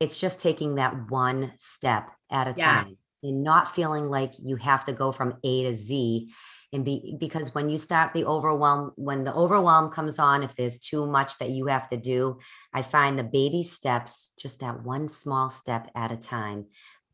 it's 0.00 0.18
just 0.18 0.40
taking 0.40 0.74
that 0.74 1.08
one 1.08 1.52
step 1.56 2.10
at 2.32 2.48
a 2.48 2.54
yeah. 2.56 2.82
time 2.82 2.96
and 3.22 3.42
not 3.42 3.74
feeling 3.74 4.08
like 4.08 4.34
you 4.38 4.56
have 4.56 4.84
to 4.86 4.92
go 4.92 5.12
from 5.12 5.36
A 5.44 5.64
to 5.64 5.76
Z 5.76 6.32
and 6.72 6.84
be 6.84 7.16
because 7.20 7.54
when 7.54 7.68
you 7.68 7.76
start 7.76 8.14
the 8.14 8.24
overwhelm 8.24 8.92
when 8.96 9.24
the 9.24 9.34
overwhelm 9.34 9.90
comes 9.90 10.18
on 10.18 10.42
if 10.42 10.54
there's 10.54 10.78
too 10.78 11.06
much 11.06 11.38
that 11.38 11.50
you 11.50 11.66
have 11.66 11.86
to 11.90 11.98
do 11.98 12.38
i 12.72 12.80
find 12.80 13.18
the 13.18 13.22
baby 13.22 13.62
steps 13.62 14.32
just 14.38 14.60
that 14.60 14.82
one 14.82 15.06
small 15.06 15.50
step 15.50 15.90
at 15.94 16.10
a 16.10 16.16
time 16.16 16.64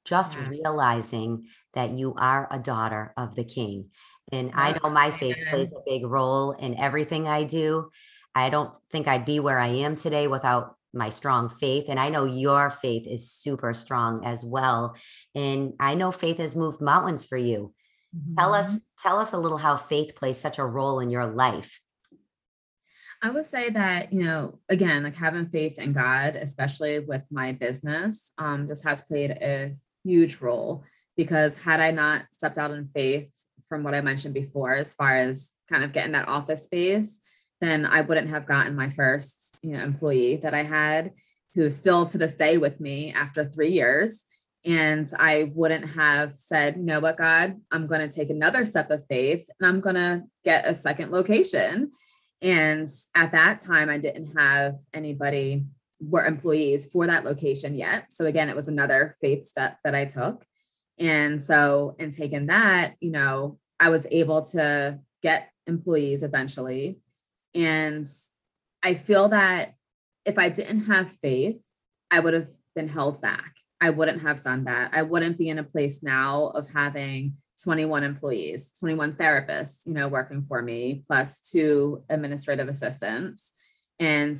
just 0.09 0.35
yeah. 0.35 0.49
realizing 0.49 1.47
that 1.75 1.91
you 1.91 2.15
are 2.17 2.49
a 2.51 2.59
daughter 2.59 3.13
of 3.17 3.35
the 3.35 3.45
king. 3.45 3.91
And 4.33 4.51
i 4.55 4.73
know 4.73 4.91
my 4.91 5.11
faith 5.11 5.39
plays 5.51 5.73
a 5.73 5.83
big 5.87 6.05
role 6.05 6.53
in 6.53 6.79
everything 6.79 7.29
i 7.29 7.45
do. 7.45 7.91
I 8.35 8.51
don't 8.51 8.73
think 8.91 9.09
i'd 9.09 9.25
be 9.25 9.41
where 9.41 9.59
i 9.59 9.69
am 9.69 9.97
today 9.97 10.29
without 10.29 10.77
my 10.93 11.11
strong 11.11 11.49
faith 11.49 11.85
and 11.89 12.01
i 12.01 12.09
know 12.09 12.25
your 12.25 12.71
faith 12.71 13.07
is 13.07 13.31
super 13.31 13.75
strong 13.75 14.25
as 14.25 14.45
well 14.45 14.97
and 15.35 15.73
i 15.81 15.95
know 15.95 16.11
faith 16.11 16.39
has 16.39 16.57
moved 16.57 16.81
mountains 16.81 17.25
for 17.25 17.37
you 17.37 17.73
mm-hmm. 18.17 18.35
tell 18.37 18.55
us 18.55 18.67
mm-hmm. 18.67 19.09
tell 19.09 19.19
us 19.19 19.33
a 19.33 19.39
little 19.39 19.59
how 19.59 19.77
faith 19.77 20.15
plays 20.15 20.39
such 20.39 20.59
a 20.59 20.65
role 20.65 21.01
in 21.01 21.11
your 21.11 21.27
life 21.27 21.81
i 23.23 23.31
would 23.31 23.45
say 23.45 23.69
that 23.69 24.13
you 24.13 24.23
know 24.23 24.59
again 24.69 25.03
like 25.03 25.17
having 25.17 25.45
faith 25.45 25.79
in 25.79 25.93
god 25.93 26.37
especially 26.37 26.99
with 27.01 27.29
my 27.31 27.53
business 27.53 28.33
um, 28.39 28.67
just 28.67 28.85
has 28.85 29.03
played 29.03 29.31
a 29.31 29.73
huge 30.05 30.41
role 30.41 30.85
because 31.17 31.63
had 31.63 31.81
i 31.81 31.91
not 31.91 32.23
stepped 32.33 32.59
out 32.59 32.71
in 32.71 32.87
faith 32.87 33.45
from 33.69 33.83
what 33.83 33.95
i 33.95 34.01
mentioned 34.01 34.33
before 34.33 34.75
as 34.75 34.95
far 34.95 35.17
as 35.17 35.53
kind 35.69 35.85
of 35.85 35.93
getting 35.93 36.13
that 36.13 36.29
office 36.29 36.65
space 36.65 37.38
then 37.61 37.87
I 37.87 38.03
wouldn't 38.03 38.31
have 38.31 38.47
gotten 38.47 38.77
my 38.77 38.89
first, 38.89 39.59
you 39.63 39.73
know, 39.73 39.83
employee 39.83 40.37
that 40.37 40.55
I 40.55 40.63
had 40.63 41.13
who's 41.55 41.77
still 41.77 42.07
to 42.07 42.19
this 42.19 42.35
day 42.35 42.59
with 42.59 42.81
me 42.81 43.13
after 43.13 43.45
three 43.45 43.73
years. 43.73 44.25
And 44.65 45.09
I 45.19 45.51
wouldn't 45.55 45.91
have 45.91 46.33
said, 46.33 46.77
you 46.77 46.83
know 46.83 47.01
what, 47.01 47.17
God, 47.17 47.57
I'm 47.73 47.87
going 47.87 48.01
to 48.01 48.09
take 48.09 48.31
another 48.31 48.65
step 48.65 48.91
of 48.91 49.05
faith 49.07 49.49
and 49.59 49.69
I'm 49.69 49.81
going 49.81 49.97
to 49.97 50.25
get 50.45 50.67
a 50.67 50.75
second 50.75 51.11
location. 51.11 51.91
And 52.43 52.89
at 53.17 53.33
that 53.33 53.61
time, 53.61 53.89
I 53.89 53.99
didn't 53.99 54.37
have 54.37 54.77
anybody 54.95 55.65
were 56.01 56.27
employees 56.27 56.93
for 56.93 57.07
that 57.07 57.25
location 57.25 57.75
yet. 57.75 58.13
So 58.13 58.27
again, 58.27 58.49
it 58.49 58.57
was 58.57 58.69
another 58.69 59.15
faith 59.21 59.45
step 59.45 59.79
that 59.85 59.95
I 59.95 60.05
took. 60.05 60.45
And 60.99 61.43
so 61.43 61.97
in 61.99 62.11
taking 62.11 62.47
that, 62.47 62.95
you 63.01 63.11
know, 63.11 63.59
I 63.81 63.91
was 63.91 64.07
able 64.11 64.43
to 64.43 65.01
get 65.23 65.51
employees 65.67 66.23
eventually 66.23 66.99
and 67.59 68.07
I 68.85 68.95
feel 68.95 69.29
that 69.29 69.75
if 70.25 70.39
I 70.39 70.49
didn't 70.49 70.87
have 70.87 71.11
faith, 71.11 71.75
I 72.11 72.21
would 72.21 72.33
have 72.33 72.47
been 72.77 72.89
held 72.89 73.21
back. 73.21 73.57
I 73.81 73.91
wouldn't 73.91 74.23
have 74.23 74.43
done 74.43 74.65
that. 74.65 74.93
I 74.95 75.03
wouldn't 75.03 75.39
be 75.39 75.49
in 75.49 75.59
a 75.59 75.65
place 75.65 76.03
now 76.03 76.49
of 76.55 76.71
having 76.73 77.35
21 77.65 78.05
employees, 78.05 78.73
21 78.79 79.15
therapists, 79.15 79.87
you 79.87 79.95
know, 79.95 80.07
working 80.07 80.41
for 80.41 80.63
me, 80.63 81.03
plus 81.07 81.41
two 81.41 82.05
administrative 82.09 82.69
assistants, 82.69 83.53
and 83.99 84.37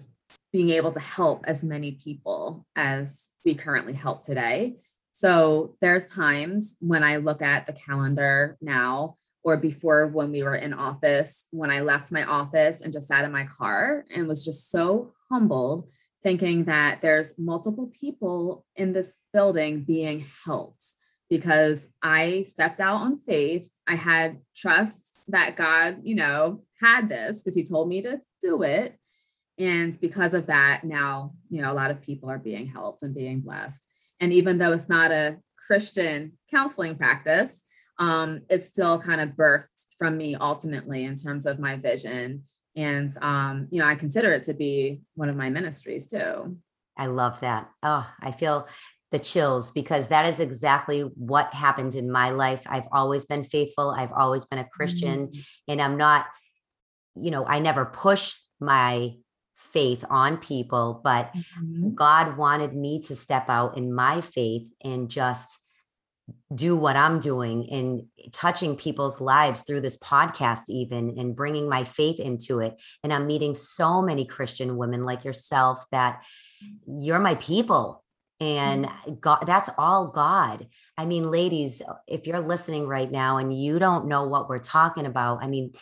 being 0.53 0.71
able 0.71 0.93
to 0.93 1.01
help 1.01 1.45
as 1.47 1.65
many 1.65 1.93
people 1.93 2.65
as 2.77 3.29
we 3.45 3.55
currently 3.55 3.95
help 3.95 4.23
today. 4.23 4.77
So 5.11 5.77
there's 5.81 6.15
times 6.15 6.77
when 6.81 7.03
I 7.03 7.17
look 7.17 7.43
at 7.43 7.67
the 7.67 7.73
calendar 7.73 8.57
now 8.61 9.17
or 9.49 9.57
before 9.57 10.07
when 10.09 10.31
we 10.31 10.43
were 10.43 10.57
in 10.57 10.75
office, 10.75 11.47
when 11.53 11.71
I 11.71 11.81
left 11.81 12.13
my 12.13 12.23
office 12.23 12.83
and 12.83 12.93
just 12.93 13.09
sat 13.09 13.25
in 13.25 13.33
my 13.33 13.45
car 13.45 14.05
and 14.15 14.29
was 14.29 14.45
just 14.45 14.71
so 14.71 15.15
humbled, 15.31 15.89
thinking 16.23 16.65
that 16.65 17.01
there's 17.01 17.39
multiple 17.39 17.91
people 17.99 18.67
in 18.77 18.93
this 18.93 19.21
building 19.33 19.85
being 19.85 20.23
helped 20.45 20.85
because 21.31 21.89
I 22.03 22.43
stepped 22.43 22.79
out 22.79 22.97
on 22.97 23.19
faith. 23.19 23.71
I 23.89 23.95
had 23.95 24.39
trust 24.55 25.15
that 25.29 25.57
God, 25.57 26.01
you 26.03 26.15
know, 26.15 26.63
had 26.79 27.09
this 27.09 27.43
because 27.43 27.55
he 27.55 27.63
told 27.63 27.89
me 27.89 28.03
to 28.03 28.21
do 28.43 28.63
it. 28.63 28.99
And 29.59 29.97
because 29.99 30.35
of 30.35 30.49
that, 30.49 30.85
now, 30.85 31.33
you 31.49 31.63
know, 31.63 31.73
a 31.73 31.81
lot 31.81 31.91
of 31.91 32.03
people 32.03 32.29
are 32.29 32.39
being 32.39 32.67
helped 32.67 33.03
and 33.03 33.15
being 33.15 33.41
blessed. 33.41 33.83
And 34.21 34.31
even 34.31 34.59
though 34.59 34.73
it's 34.73 34.91
not 34.91 35.11
a 35.11 35.39
Christian 35.67 36.33
counseling 36.51 36.97
practice, 36.97 37.63
um, 37.99 38.43
it's 38.49 38.67
still 38.67 39.01
kind 39.01 39.21
of 39.21 39.31
birthed 39.31 39.87
from 39.99 40.17
me 40.17 40.37
ultimately 40.37 41.05
in 41.05 41.15
terms 41.15 41.47
of 41.47 41.59
my 41.59 41.77
vision. 41.77 42.43
And, 42.77 43.11
um, 43.23 43.69
you 43.71 43.81
know, 43.81 43.87
I 43.87 43.97
consider 43.97 44.33
it 44.33 44.45
to 44.45 44.55
be 44.55 45.01
one 45.15 45.29
of 45.29 45.37
my 45.37 45.51
ministries 45.51 46.07
too. 46.07 46.59
I 46.97 47.07
love 47.07 47.41
that. 47.41 47.69
Oh, 47.83 48.09
I 48.21 48.33
feel 48.33 48.69
the 49.11 49.19
chills 49.19 49.73
because 49.73 50.09
that 50.09 50.27
is 50.27 50.39
exactly 50.39 51.01
what 51.01 51.53
happened 51.55 51.95
in 51.95 52.11
my 52.11 52.31
life. 52.31 52.63
I've 52.67 52.89
always 52.93 53.25
been 53.25 53.45
faithful. 53.45 53.91
I've 53.91 54.13
always 54.13 54.45
been 54.45 54.59
a 54.59 54.69
Christian 54.69 55.29
mm-hmm. 55.29 55.41
and 55.73 55.81
I'm 55.81 55.97
not, 55.97 56.27
you 57.15 57.31
know, 57.31 57.47
I 57.47 57.59
never 57.59 57.87
push 57.87 58.35
my 58.61 59.15
faith 59.57 60.05
on 60.09 60.37
people, 60.37 61.01
but 61.03 61.33
mm-hmm. 61.35 61.95
God 61.95 62.37
wanted 62.37 62.75
me 62.75 63.01
to 63.03 63.17
step 63.17 63.49
out 63.49 63.77
in 63.77 63.93
my 63.93 64.21
faith 64.21 64.69
and 64.85 65.09
just 65.09 65.58
do 66.55 66.77
what 66.77 66.97
I'm 66.97 67.21
doing 67.21 67.69
and 67.71 68.07
touching 68.33 68.77
people's 68.77 69.21
lives 69.21 69.63
through 69.63 69.83
this 69.83 69.99
podcast, 69.99 70.69
even 70.69 71.19
and 71.19 71.37
bringing 71.37 71.69
my 71.69 71.85
faith 71.85 72.21
into 72.21 72.61
it. 72.61 72.77
And 73.03 73.13
I'm 73.13 73.27
meeting 73.27 73.55
so 73.55 74.03
many 74.03 74.25
Christian 74.25 74.77
women 74.77 75.05
like 75.05 75.25
yourself 75.25 75.85
that 75.93 76.23
you're 76.87 77.19
my 77.19 77.35
people. 77.37 78.05
And 78.41 78.87
mm-hmm. 78.87 79.15
God, 79.21 79.45
that's 79.47 79.71
all 79.79 80.09
God. 80.09 80.69
I 80.97 81.07
mean, 81.07 81.31
ladies, 81.31 81.83
if 82.07 82.27
you're 82.27 82.41
listening 82.41 82.87
right 82.87 83.11
now 83.11 83.39
and 83.39 83.57
you 83.57 83.79
don't 83.79 84.07
know 84.07 84.27
what 84.27 84.49
we're 84.49 84.59
talking 84.59 85.07
about, 85.07 85.43
I 85.43 85.49
mean, 85.49 85.73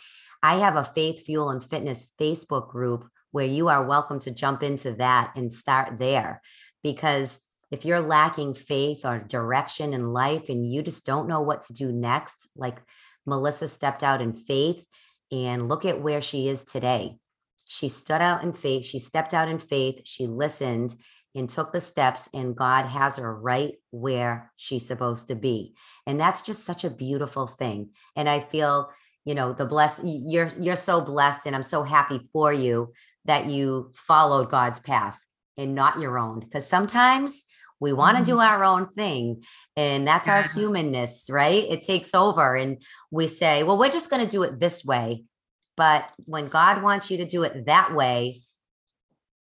I 0.43 0.55
have 0.55 0.75
a 0.75 0.83
faith, 0.83 1.25
fuel, 1.25 1.49
and 1.49 1.63
fitness 1.63 2.09
Facebook 2.19 2.69
group 2.69 3.07
where 3.31 3.45
you 3.45 3.67
are 3.67 3.85
welcome 3.85 4.19
to 4.19 4.31
jump 4.31 4.63
into 4.63 4.93
that 4.93 5.33
and 5.35 5.51
start 5.51 5.99
there 5.99 6.41
because 6.83 7.39
if 7.71 7.85
you're 7.85 7.99
lacking 7.99 8.53
faith 8.53 9.05
or 9.05 9.19
direction 9.19 9.93
in 9.93 10.13
life 10.13 10.49
and 10.49 10.71
you 10.71 10.81
just 10.81 11.05
don't 11.05 11.27
know 11.27 11.41
what 11.41 11.61
to 11.61 11.73
do 11.73 11.91
next, 11.91 12.47
like 12.55 12.77
Melissa 13.25 13.67
stepped 13.67 14.03
out 14.03 14.21
in 14.21 14.33
faith 14.33 14.83
and 15.31 15.67
look 15.67 15.85
at 15.85 16.01
where 16.01 16.21
she 16.21 16.47
is 16.47 16.63
today. 16.63 17.17
She 17.65 17.89
stood 17.89 18.21
out 18.21 18.43
in 18.43 18.53
faith, 18.53 18.85
she 18.85 18.99
stepped 18.99 19.33
out 19.33 19.49
in 19.49 19.59
faith, 19.59 20.01
she 20.05 20.25
listened 20.25 20.95
and 21.35 21.49
took 21.49 21.71
the 21.71 21.81
steps 21.81 22.29
and 22.33 22.55
God 22.55 22.85
has 22.85 23.17
her 23.17 23.35
right 23.35 23.75
where 23.91 24.51
she's 24.55 24.87
supposed 24.87 25.27
to 25.27 25.35
be. 25.35 25.75
And 26.05 26.19
that's 26.19 26.41
just 26.41 26.63
such 26.63 26.85
a 26.85 26.89
beautiful 26.89 27.47
thing. 27.47 27.89
And 28.15 28.29
I 28.29 28.39
feel, 28.39 28.89
you 29.25 29.35
know, 29.35 29.51
the 29.51 29.65
bless 29.65 29.99
you're 30.03 30.51
you're 30.59 30.77
so 30.77 31.01
blessed 31.01 31.45
and 31.45 31.55
I'm 31.55 31.63
so 31.63 31.83
happy 31.83 32.21
for 32.31 32.53
you 32.53 32.93
that 33.25 33.47
you 33.47 33.91
followed 33.93 34.49
God's 34.49 34.79
path 34.79 35.19
and 35.57 35.75
not 35.75 35.99
your 35.99 36.17
own 36.17 36.39
because 36.39 36.65
sometimes 36.65 37.43
we 37.79 37.93
want 37.93 38.17
to 38.17 38.23
do 38.23 38.37
mm-hmm. 38.37 38.41
our 38.41 38.63
own 38.63 38.89
thing. 38.93 39.43
And 39.75 40.07
that's 40.07 40.27
our 40.27 40.43
humanness, 40.43 41.25
right? 41.29 41.63
It 41.69 41.81
takes 41.81 42.15
over. 42.15 42.55
And 42.55 42.81
we 43.11 43.27
say, 43.27 43.63
well, 43.63 43.77
we're 43.77 43.89
just 43.89 44.09
going 44.09 44.23
to 44.23 44.29
do 44.29 44.43
it 44.43 44.59
this 44.59 44.83
way. 44.83 45.25
But 45.75 46.09
when 46.25 46.47
God 46.47 46.81
wants 46.81 47.11
you 47.11 47.17
to 47.17 47.25
do 47.25 47.43
it 47.43 47.67
that 47.67 47.93
way, 47.93 48.41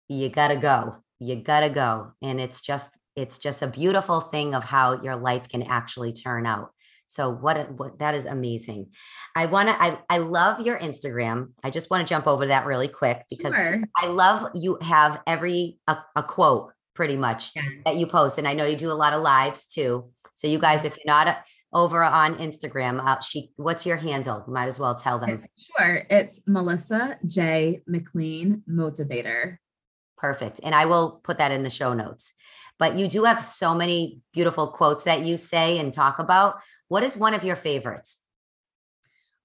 you 0.09 0.29
got 0.29 0.49
to 0.49 0.57
go. 0.57 0.97
You 1.19 1.37
got 1.37 1.61
to 1.61 1.71
go. 1.71 2.13
And 2.23 2.39
it's 2.39 2.61
just, 2.61 2.91
it's 3.15 3.39
just 3.39 3.63
a 3.63 3.67
beautiful 3.67 4.21
thing 4.21 4.55
of 4.55 4.63
how 4.63 5.01
your 5.01 5.17
life 5.17 5.49
can 5.49 5.63
actually 5.63 6.13
turn 6.13 6.45
out. 6.45 6.71
So 7.07 7.31
what, 7.31 7.71
what 7.73 8.01
that 8.01 8.15
is 8.15 8.27
amazing. 8.27 8.89
I 9.35 9.47
want 9.47 9.69
to 9.69 9.81
I 9.81 9.99
I 10.11 10.19
love 10.19 10.61
your 10.61 10.79
Instagram. 10.79 11.53
I 11.63 11.71
just 11.71 11.89
want 11.89 12.07
to 12.07 12.13
jump 12.13 12.27
over 12.27 12.47
that 12.47 12.67
really 12.67 12.89
quick 12.89 13.23
because 13.31 13.55
sure. 13.55 13.83
I 13.97 14.07
love 14.07 14.51
you 14.55 14.79
have 14.83 15.21
every 15.27 15.79
a, 15.87 15.99
a 16.17 16.23
quote 16.23 16.73
pretty 16.97 17.17
much 17.17 17.53
yes. 17.55 17.67
that 17.85 17.97
you 17.97 18.07
post. 18.07 18.39
And 18.39 18.49
I 18.49 18.55
know 18.55 18.65
you 18.65 18.77
do 18.77 18.91
a 18.91 18.95
lot 18.95 19.13
of 19.13 19.23
lives 19.23 19.67
too. 19.67 20.11
So 20.35 20.49
you 20.49 20.59
guys, 20.59 20.85
if 20.85 20.97
you're 20.97 21.05
not 21.07 21.29
uh, 21.29 21.37
over 21.73 22.03
on 22.03 22.39
Instagram, 22.39 23.05
uh, 23.05 23.21
she, 23.21 23.51
what's 23.57 23.87
your 23.87 23.97
handle? 23.97 24.43
Might 24.49 24.67
as 24.67 24.79
well 24.79 24.95
tell 24.95 25.19
them. 25.19 25.31
It's, 25.31 25.71
sure. 25.79 26.01
It's 26.11 26.43
Melissa 26.49 27.19
J. 27.25 27.83
McLean 27.87 28.63
Motivator. 28.69 29.59
Perfect. 30.17 30.61
And 30.63 30.75
I 30.75 30.87
will 30.87 31.21
put 31.23 31.39
that 31.39 31.53
in 31.53 31.63
the 31.63 31.71
show 31.71 31.93
notes. 31.93 32.33
But 32.79 32.99
you 32.99 33.09
do 33.09 33.25
have 33.25 33.43
so 33.45 33.75
many 33.75 34.21
beautiful 34.33 34.69
quotes 34.69 35.05
that 35.05 35.25
you 35.25 35.37
say 35.37 35.79
and 35.79 35.93
talk 35.93 36.19
about. 36.19 36.57
What 36.89 37.03
is 37.03 37.17
one 37.17 37.35
of 37.35 37.45
your 37.45 37.57
favorites? 37.57 38.21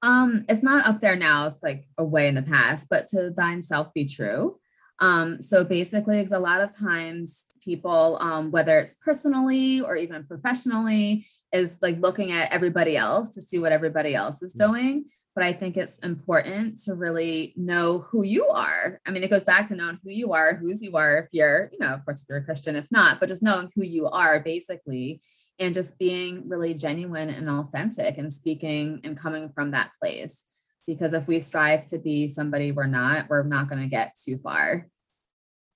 Um, 0.02 0.46
it's 0.50 0.64
not 0.64 0.86
up 0.88 1.00
there 1.00 1.16
now. 1.16 1.46
It's 1.46 1.62
like 1.62 1.88
away 1.98 2.28
in 2.28 2.36
the 2.36 2.42
past, 2.42 2.88
but 2.90 3.08
to 3.08 3.30
thine 3.30 3.62
self 3.62 3.94
be 3.94 4.06
true. 4.06 4.58
Um, 5.02 5.42
so 5.42 5.64
basically, 5.64 6.18
because 6.20 6.32
a 6.32 6.40
lot 6.40 6.62
of 6.62 6.78
times 6.78 7.48
people, 7.64 8.20
um, 8.22 8.52
whether 8.52 8.78
it's 8.78 8.94
personally 8.94 9.82
or 9.82 9.96
even 9.96 10.24
professionally, 10.26 11.26
is 11.52 11.80
like 11.82 12.00
looking 12.00 12.32
at 12.32 12.52
everybody 12.52 12.96
else 12.96 13.32
to 13.32 13.42
see 13.42 13.58
what 13.58 13.72
everybody 13.72 14.14
else 14.14 14.44
is 14.44 14.54
mm-hmm. 14.54 14.72
doing. 14.72 15.06
But 15.34 15.44
I 15.44 15.54
think 15.54 15.76
it's 15.76 15.98
important 16.00 16.80
to 16.84 16.94
really 16.94 17.54
know 17.58 18.00
who 18.00 18.24
you 18.24 18.48
are. 18.48 19.02
I 19.08 19.12
mean, 19.12 19.24
it 19.24 19.32
goes 19.32 19.44
back 19.44 19.68
to 19.68 19.76
knowing 19.76 19.98
who 20.04 20.12
you 20.12 20.34
are, 20.34 20.56
whose 20.56 20.84
you 20.84 20.96
are, 20.96 21.18
if 21.18 21.30
you're, 21.32 21.70
you 21.72 21.80
know, 21.80 21.94
of 21.94 22.06
course, 22.06 22.22
if 22.22 22.30
you're 22.30 22.38
a 22.38 22.44
Christian, 22.44 22.76
if 22.76 22.92
not, 22.92 23.20
but 23.20 23.28
just 23.28 23.42
knowing 23.42 23.72
who 23.76 23.84
you 23.84 24.08
are 24.08 24.40
basically, 24.40 25.20
and 25.58 25.74
just 25.74 25.98
being 25.98 26.48
really 26.48 26.74
genuine 26.74 27.30
and 27.30 27.50
authentic 27.50 28.18
and 28.18 28.32
speaking 28.32 29.02
and 29.04 29.18
coming 29.18 29.50
from 29.50 29.72
that 29.72 29.92
place 30.00 30.44
because 30.88 31.14
if 31.14 31.28
we 31.28 31.40
strive 31.40 31.86
to 31.88 32.00
be 32.00 32.28
somebody 32.28 32.72
we're 32.72 32.88
not, 32.88 33.30
we're 33.30 33.44
not 33.44 33.68
going 33.68 33.82
to 33.82 33.88
get 33.88 34.16
too 34.22 34.38
far. 34.38 34.88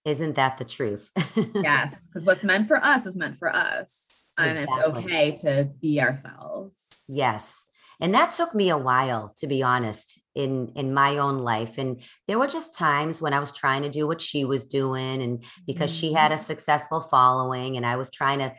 Isn't 0.06 0.36
that 0.36 0.58
the 0.58 0.66
truth? 0.66 1.12
yes, 1.56 2.08
because 2.08 2.26
what's 2.28 2.44
meant 2.44 2.68
for 2.68 2.78
us 2.78 3.06
is 3.06 3.18
meant 3.18 3.38
for 3.38 3.54
us. 3.54 4.06
And 4.38 4.58
it's 4.58 4.78
okay 4.86 5.36
to 5.42 5.72
be 5.82 6.02
ourselves. 6.02 7.04
Yes. 7.08 7.70
And 8.02 8.14
that 8.14 8.32
took 8.32 8.54
me 8.54 8.70
a 8.70 8.78
while 8.78 9.34
to 9.38 9.48
be 9.48 9.64
honest 9.64 10.20
in 10.36 10.74
in 10.76 10.94
my 10.94 11.18
own 11.18 11.40
life 11.40 11.78
and 11.78 12.02
there 12.28 12.38
were 12.38 12.48
just 12.48 12.76
times 12.76 13.22
when 13.22 13.32
I 13.32 13.40
was 13.40 13.54
trying 13.54 13.84
to 13.84 13.90
do 13.90 14.06
what 14.06 14.22
she 14.22 14.44
was 14.44 14.66
doing 14.66 15.22
and 15.22 15.46
because 15.66 15.92
mm-hmm. 15.92 16.00
she 16.02 16.14
had 16.14 16.34
a 16.34 16.36
mm-hmm. 16.36 16.44
successful 16.44 17.00
following 17.00 17.78
and 17.78 17.86
I 17.86 17.96
was 17.96 18.12
trying 18.12 18.40
to 18.40 18.54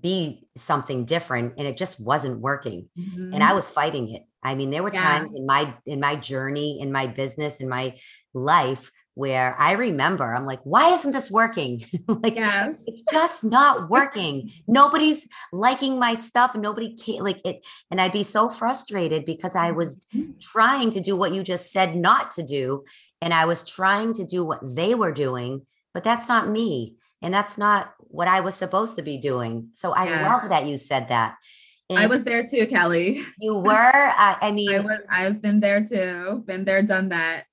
be 0.00 0.46
something 0.56 1.04
different 1.04 1.54
and 1.58 1.66
it 1.66 1.76
just 1.76 1.98
wasn't 2.00 2.40
working 2.40 2.88
mm-hmm. 2.96 3.34
and 3.34 3.42
i 3.42 3.52
was 3.52 3.68
fighting 3.68 4.14
it 4.14 4.22
i 4.44 4.54
mean 4.54 4.70
there 4.70 4.84
were 4.84 4.92
yeah. 4.92 5.18
times 5.18 5.34
in 5.34 5.44
my 5.44 5.74
in 5.84 5.98
my 5.98 6.14
journey 6.14 6.80
in 6.80 6.92
my 6.92 7.08
business 7.08 7.60
in 7.60 7.68
my 7.68 7.92
life 8.34 8.92
where 9.16 9.56
i 9.58 9.72
remember 9.72 10.34
i'm 10.34 10.46
like 10.46 10.60
why 10.62 10.94
isn't 10.94 11.10
this 11.10 11.30
working 11.30 11.84
like 12.08 12.36
yes. 12.36 12.84
it's 12.86 13.02
just 13.10 13.42
not 13.42 13.90
working 13.90 14.50
nobody's 14.68 15.26
liking 15.52 15.98
my 15.98 16.14
stuff 16.14 16.54
nobody 16.54 16.94
can 16.96 17.24
like 17.24 17.44
it 17.44 17.60
and 17.90 18.00
i'd 18.00 18.12
be 18.12 18.22
so 18.22 18.48
frustrated 18.48 19.24
because 19.24 19.56
i 19.56 19.72
was 19.72 20.06
mm-hmm. 20.14 20.30
trying 20.40 20.90
to 20.90 21.00
do 21.00 21.16
what 21.16 21.34
you 21.34 21.42
just 21.42 21.72
said 21.72 21.96
not 21.96 22.30
to 22.30 22.42
do 22.42 22.84
and 23.20 23.34
i 23.34 23.44
was 23.44 23.64
trying 23.64 24.14
to 24.14 24.24
do 24.24 24.44
what 24.44 24.60
they 24.62 24.94
were 24.94 25.12
doing 25.12 25.60
but 25.92 26.04
that's 26.04 26.28
not 26.28 26.48
me 26.48 26.96
and 27.22 27.32
that's 27.32 27.58
not 27.58 27.94
what 27.98 28.28
I 28.28 28.40
was 28.40 28.54
supposed 28.54 28.96
to 28.96 29.02
be 29.02 29.18
doing. 29.18 29.70
So 29.74 29.92
I 29.92 30.08
yeah. 30.08 30.28
love 30.28 30.48
that 30.50 30.66
you 30.66 30.76
said 30.76 31.08
that. 31.08 31.36
And 31.88 31.98
I 31.98 32.06
was 32.06 32.24
there 32.24 32.42
too, 32.42 32.66
Kelley. 32.66 33.22
You 33.40 33.54
were. 33.54 33.72
I, 33.72 34.36
I 34.40 34.52
mean, 34.52 34.74
I 34.74 34.80
was. 34.80 35.00
I've 35.10 35.40
been 35.40 35.60
there 35.60 35.84
too. 35.84 36.42
Been 36.46 36.64
there, 36.64 36.82
done 36.82 37.10
that. 37.10 37.44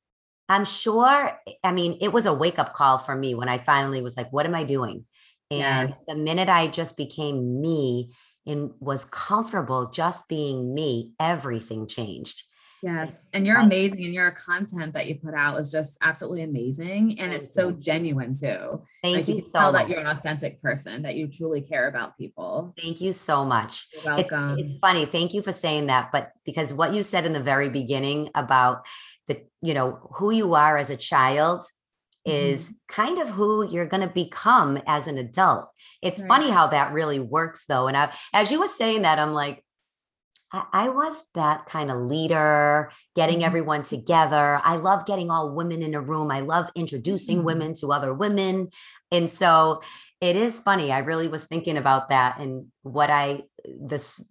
I'm 0.50 0.66
sure. 0.66 1.40
I 1.64 1.72
mean, 1.72 1.98
it 2.02 2.12
was 2.12 2.26
a 2.26 2.34
wake 2.34 2.60
up 2.60 2.74
call 2.74 2.98
for 2.98 3.16
me 3.16 3.36
when 3.36 3.50
I 3.50 3.58
finally 3.60 4.02
was 4.02 4.18
like, 4.18 4.32
"What 4.32 4.46
am 4.46 4.56
I 4.56 4.64
doing?" 4.64 5.06
And 5.52 5.90
yes. 5.90 6.04
the 6.08 6.16
minute 6.16 6.50
I 6.50 6.68
just 6.68 6.98
became 6.98 7.62
me 7.62 8.12
and 8.46 8.72
was 8.80 9.06
comfortable 9.06 9.90
just 9.92 10.28
being 10.28 10.74
me, 10.74 11.12
everything 11.20 11.88
changed. 11.88 12.44
Yes. 12.84 13.28
And 13.32 13.48
you're 13.48 13.60
amazing. 13.60 14.04
And 14.04 14.14
your 14.14 14.32
content 14.32 14.94
that 14.94 15.08
you 15.08 15.16
put 15.18 15.34
out 15.34 15.58
is 15.58 15.72
just 15.72 15.98
absolutely 16.02 16.44
amazing. 16.44 17.18
And 17.18 17.34
it's 17.34 17.54
so 17.54 17.72
genuine 17.72 18.34
too. 18.34 18.82
Thank 19.02 19.16
like 19.16 19.28
you, 19.30 19.36
you 19.36 19.42
so 19.42 19.60
tell 19.60 19.72
much. 19.72 19.84
that 19.84 19.90
you're 19.90 20.02
an 20.02 20.08
authentic 20.08 20.62
person, 20.62 21.04
that 21.04 21.16
you 21.16 21.28
truly 21.28 21.62
care 21.62 21.88
about 21.88 22.18
people. 22.18 22.74
Thank 22.78 23.00
you 23.00 23.14
so 23.14 23.46
much. 23.46 23.88
You're 23.94 24.18
welcome. 24.18 24.60
It's, 24.60 24.74
it's 24.74 24.80
funny. 24.82 25.06
Thank 25.06 25.34
you 25.34 25.42
for 25.42 25.54
saying 25.54 25.86
that. 25.88 26.12
But 26.12 26.34
because 26.44 26.74
what 26.74 26.94
you 26.94 27.04
said 27.04 27.26
in 27.26 27.32
the 27.32 27.40
very 27.40 27.70
beginning 27.70 28.30
about 28.36 28.86
the, 29.28 29.44
you 29.62 29.74
know, 29.74 30.10
who 30.16 30.32
you 30.32 30.54
are 30.54 30.78
as 30.78 30.90
a 30.90 30.98
child 30.98 31.66
is 32.26 32.66
mm-hmm. 32.66 32.74
kind 32.90 33.20
of 33.20 33.30
who 33.30 33.68
you're 33.70 33.86
going 33.86 34.08
to 34.08 34.14
become 34.14 34.80
as 34.88 35.08
an 35.08 35.18
adult. 35.18 35.70
It's 36.02 36.22
right. 36.22 36.28
funny 36.28 36.50
how 36.50 36.68
that 36.68 36.94
really 36.94 37.20
works 37.20 37.66
though. 37.68 37.88
And 37.88 37.98
I, 37.98 38.14
as 38.34 38.52
you 38.52 38.60
were 38.60 38.68
saying 38.68 39.02
that, 39.02 39.20
I'm 39.20 39.34
like, 39.34 39.64
I, 40.72 40.90
was 40.90 41.26
that 41.34 41.66
kind 41.66 41.90
of 41.90 41.98
leader, 41.98 42.92
getting 43.16 43.38
mm-hmm. 43.38 43.46
everyone 43.46 43.84
together. 43.84 44.62
I 44.64 44.76
love 44.76 45.08
getting 45.08 45.32
all 45.32 45.56
women 45.56 45.82
in 45.82 45.96
a 45.96 46.02
room. 46.02 46.30
I 46.30 46.42
love 46.42 46.70
introducing 46.76 47.38
mm-hmm. 47.38 47.46
women 47.46 47.74
to 47.76 47.92
other 47.92 48.14
women. 48.14 48.70
And 49.12 49.32
so 49.32 49.82
it 50.22 50.36
is 50.36 50.60
funny. 50.60 50.92
I 50.92 51.00
really 51.00 51.28
was 51.28 51.46
thinking 51.46 51.76
about 51.76 52.10
that 52.10 52.40
and 52.40 52.68
what 52.84 53.10
I, 53.10 53.42
this, 53.66 54.24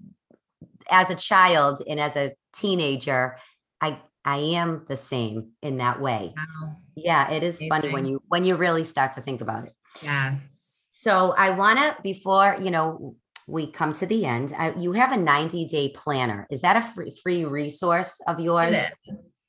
as 0.88 1.10
a 1.10 1.16
child 1.16 1.82
and 1.88 1.98
as 1.98 2.14
a 2.14 2.34
teenager, 2.54 3.36
I, 3.80 3.98
I 4.24 4.38
am 4.38 4.84
the 4.88 4.96
same 4.96 5.50
in 5.62 5.78
that 5.78 6.00
way. 6.00 6.34
Wow. 6.36 6.76
Yeah, 6.94 7.30
it 7.30 7.42
is 7.42 7.56
Amazing. 7.56 7.68
funny 7.68 7.92
when 7.92 8.04
you 8.06 8.22
when 8.28 8.44
you 8.44 8.56
really 8.56 8.84
start 8.84 9.14
to 9.14 9.22
think 9.22 9.40
about 9.40 9.64
it. 9.64 9.74
Yes. 10.02 10.88
So 10.92 11.34
I 11.36 11.50
want 11.50 11.78
to 11.78 11.96
before, 12.02 12.56
you 12.62 12.70
know, 12.70 13.16
we 13.48 13.70
come 13.70 13.92
to 13.94 14.06
the 14.06 14.24
end. 14.24 14.54
I, 14.56 14.72
you 14.74 14.92
have 14.92 15.12
a 15.12 15.16
90 15.16 15.66
day 15.66 15.92
planner. 15.94 16.46
Is 16.50 16.60
that 16.60 16.76
a 16.76 16.80
free, 16.80 17.16
free 17.22 17.44
resource 17.44 18.20
of 18.26 18.38
yours? 18.38 18.76
Yes. 18.76 18.92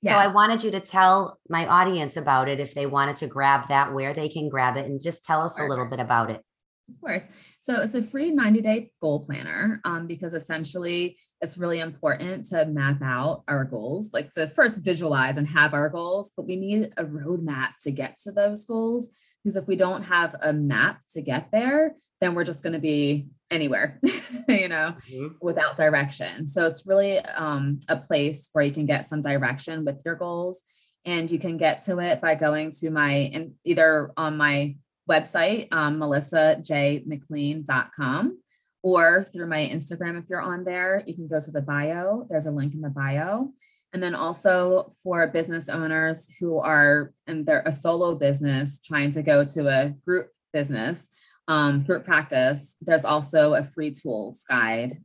So 0.04 0.12
I 0.12 0.34
wanted 0.34 0.64
you 0.64 0.72
to 0.72 0.82
tell 0.82 1.40
my 1.48 1.66
audience 1.66 2.18
about 2.18 2.50
it 2.50 2.60
if 2.60 2.74
they 2.74 2.86
wanted 2.86 3.16
to 3.18 3.28
grab 3.28 3.70
that, 3.70 3.94
where 3.94 4.14
they 4.14 4.28
can 4.28 4.50
grab 4.50 4.76
it, 4.76 4.86
and 4.86 5.02
just 5.02 5.24
tell 5.24 5.42
us 5.42 5.58
a 5.58 5.64
little 5.64 5.88
bit 5.90 6.02
about 6.02 6.30
it. 6.30 6.42
Of 6.89 7.00
course. 7.00 7.56
So 7.60 7.82
it's 7.82 7.96
a 7.96 8.02
free 8.02 8.32
90 8.32 8.62
day 8.62 8.91
goal 9.02 9.24
planner 9.26 9.80
um, 9.86 10.06
because 10.06 10.34
essentially 10.34 11.17
it's 11.41 11.58
really 11.58 11.80
important 11.80 12.46
to 12.48 12.65
map 12.65 13.02
out 13.02 13.43
our 13.48 13.63
goals, 13.63 14.12
like 14.13 14.32
to 14.32 14.48
first 14.48 14.84
visualize 14.84 15.38
and 15.38 15.48
have 15.50 15.74
our 15.74 15.89
goals, 15.89 16.32
but 16.36 16.46
we 16.46 16.56
need 16.56 16.93
a 16.98 17.06
roadmap 17.06 17.72
to 17.84 17.91
get 17.91 18.17
to 18.24 18.32
those 18.32 18.65
goals. 18.65 19.17
Because 19.43 19.56
if 19.56 19.67
we 19.67 19.76
don't 19.76 20.04
have 20.04 20.36
a 20.41 20.54
map 20.54 21.02
to 21.12 21.22
get 21.22 21.52
there, 21.52 21.96
then 22.22 22.36
we're 22.36 22.46
just 22.46 22.63
going 22.63 22.74
to 22.74 22.80
be 22.80 23.28
anywhere, 23.52 24.00
you 24.48 24.69
know, 24.69 24.96
mm-hmm. 25.12 25.28
without 25.41 25.78
direction. 25.78 26.48
So 26.48 26.65
it's 26.65 26.86
really 26.86 27.19
um, 27.19 27.80
a 27.89 27.98
place 27.98 28.50
where 28.54 28.63
you 28.63 28.72
can 28.72 28.86
get 28.86 29.06
some 29.06 29.22
direction 29.22 29.86
with 29.86 30.02
your 30.06 30.15
goals. 30.15 30.62
And 31.06 31.30
you 31.30 31.38
can 31.38 31.58
get 31.58 31.82
to 31.82 32.00
it 32.00 32.22
by 32.22 32.36
going 32.36 32.72
to 32.80 32.89
my, 32.89 33.30
and 33.34 33.56
either 33.65 34.13
on 34.15 34.38
my 34.38 34.78
website, 35.10 35.68
um, 35.72 36.00
melissajmclean.com, 36.00 38.39
or 38.82 39.24
through 39.24 39.48
my 39.48 39.70
Instagram. 39.72 40.22
If 40.22 40.30
you're 40.30 40.42
on 40.42 40.63
there, 40.63 41.04
you 41.06 41.13
can 41.13 41.28
go 41.28 41.39
to 41.39 41.52
the 41.52 41.62
bio. 41.62 42.26
There's 42.30 42.46
a 42.46 42.52
link 42.52 42.74
in 42.74 42.82
the 42.82 42.89
bio. 42.89 43.50
And 43.94 44.02
then 44.02 44.16
also 44.16 44.89
for 45.04 45.28
business 45.28 45.70
owners 45.70 46.36
who 46.39 46.58
are 46.58 47.13
and 47.28 47.46
they're 47.46 47.62
a 47.66 47.72
solo 47.72 48.16
business 48.16 48.80
trying 48.80 49.12
to 49.12 49.22
go 49.22 49.46
to 49.46 49.68
a 49.68 49.94
group 50.04 50.30
business, 50.52 51.08
um, 51.48 51.84
group 51.84 52.04
practice, 52.04 52.76
there's 52.82 53.06
also 53.06 53.54
a 53.54 53.63
free 53.63 53.92
tools 53.92 54.44
guide 54.50 54.98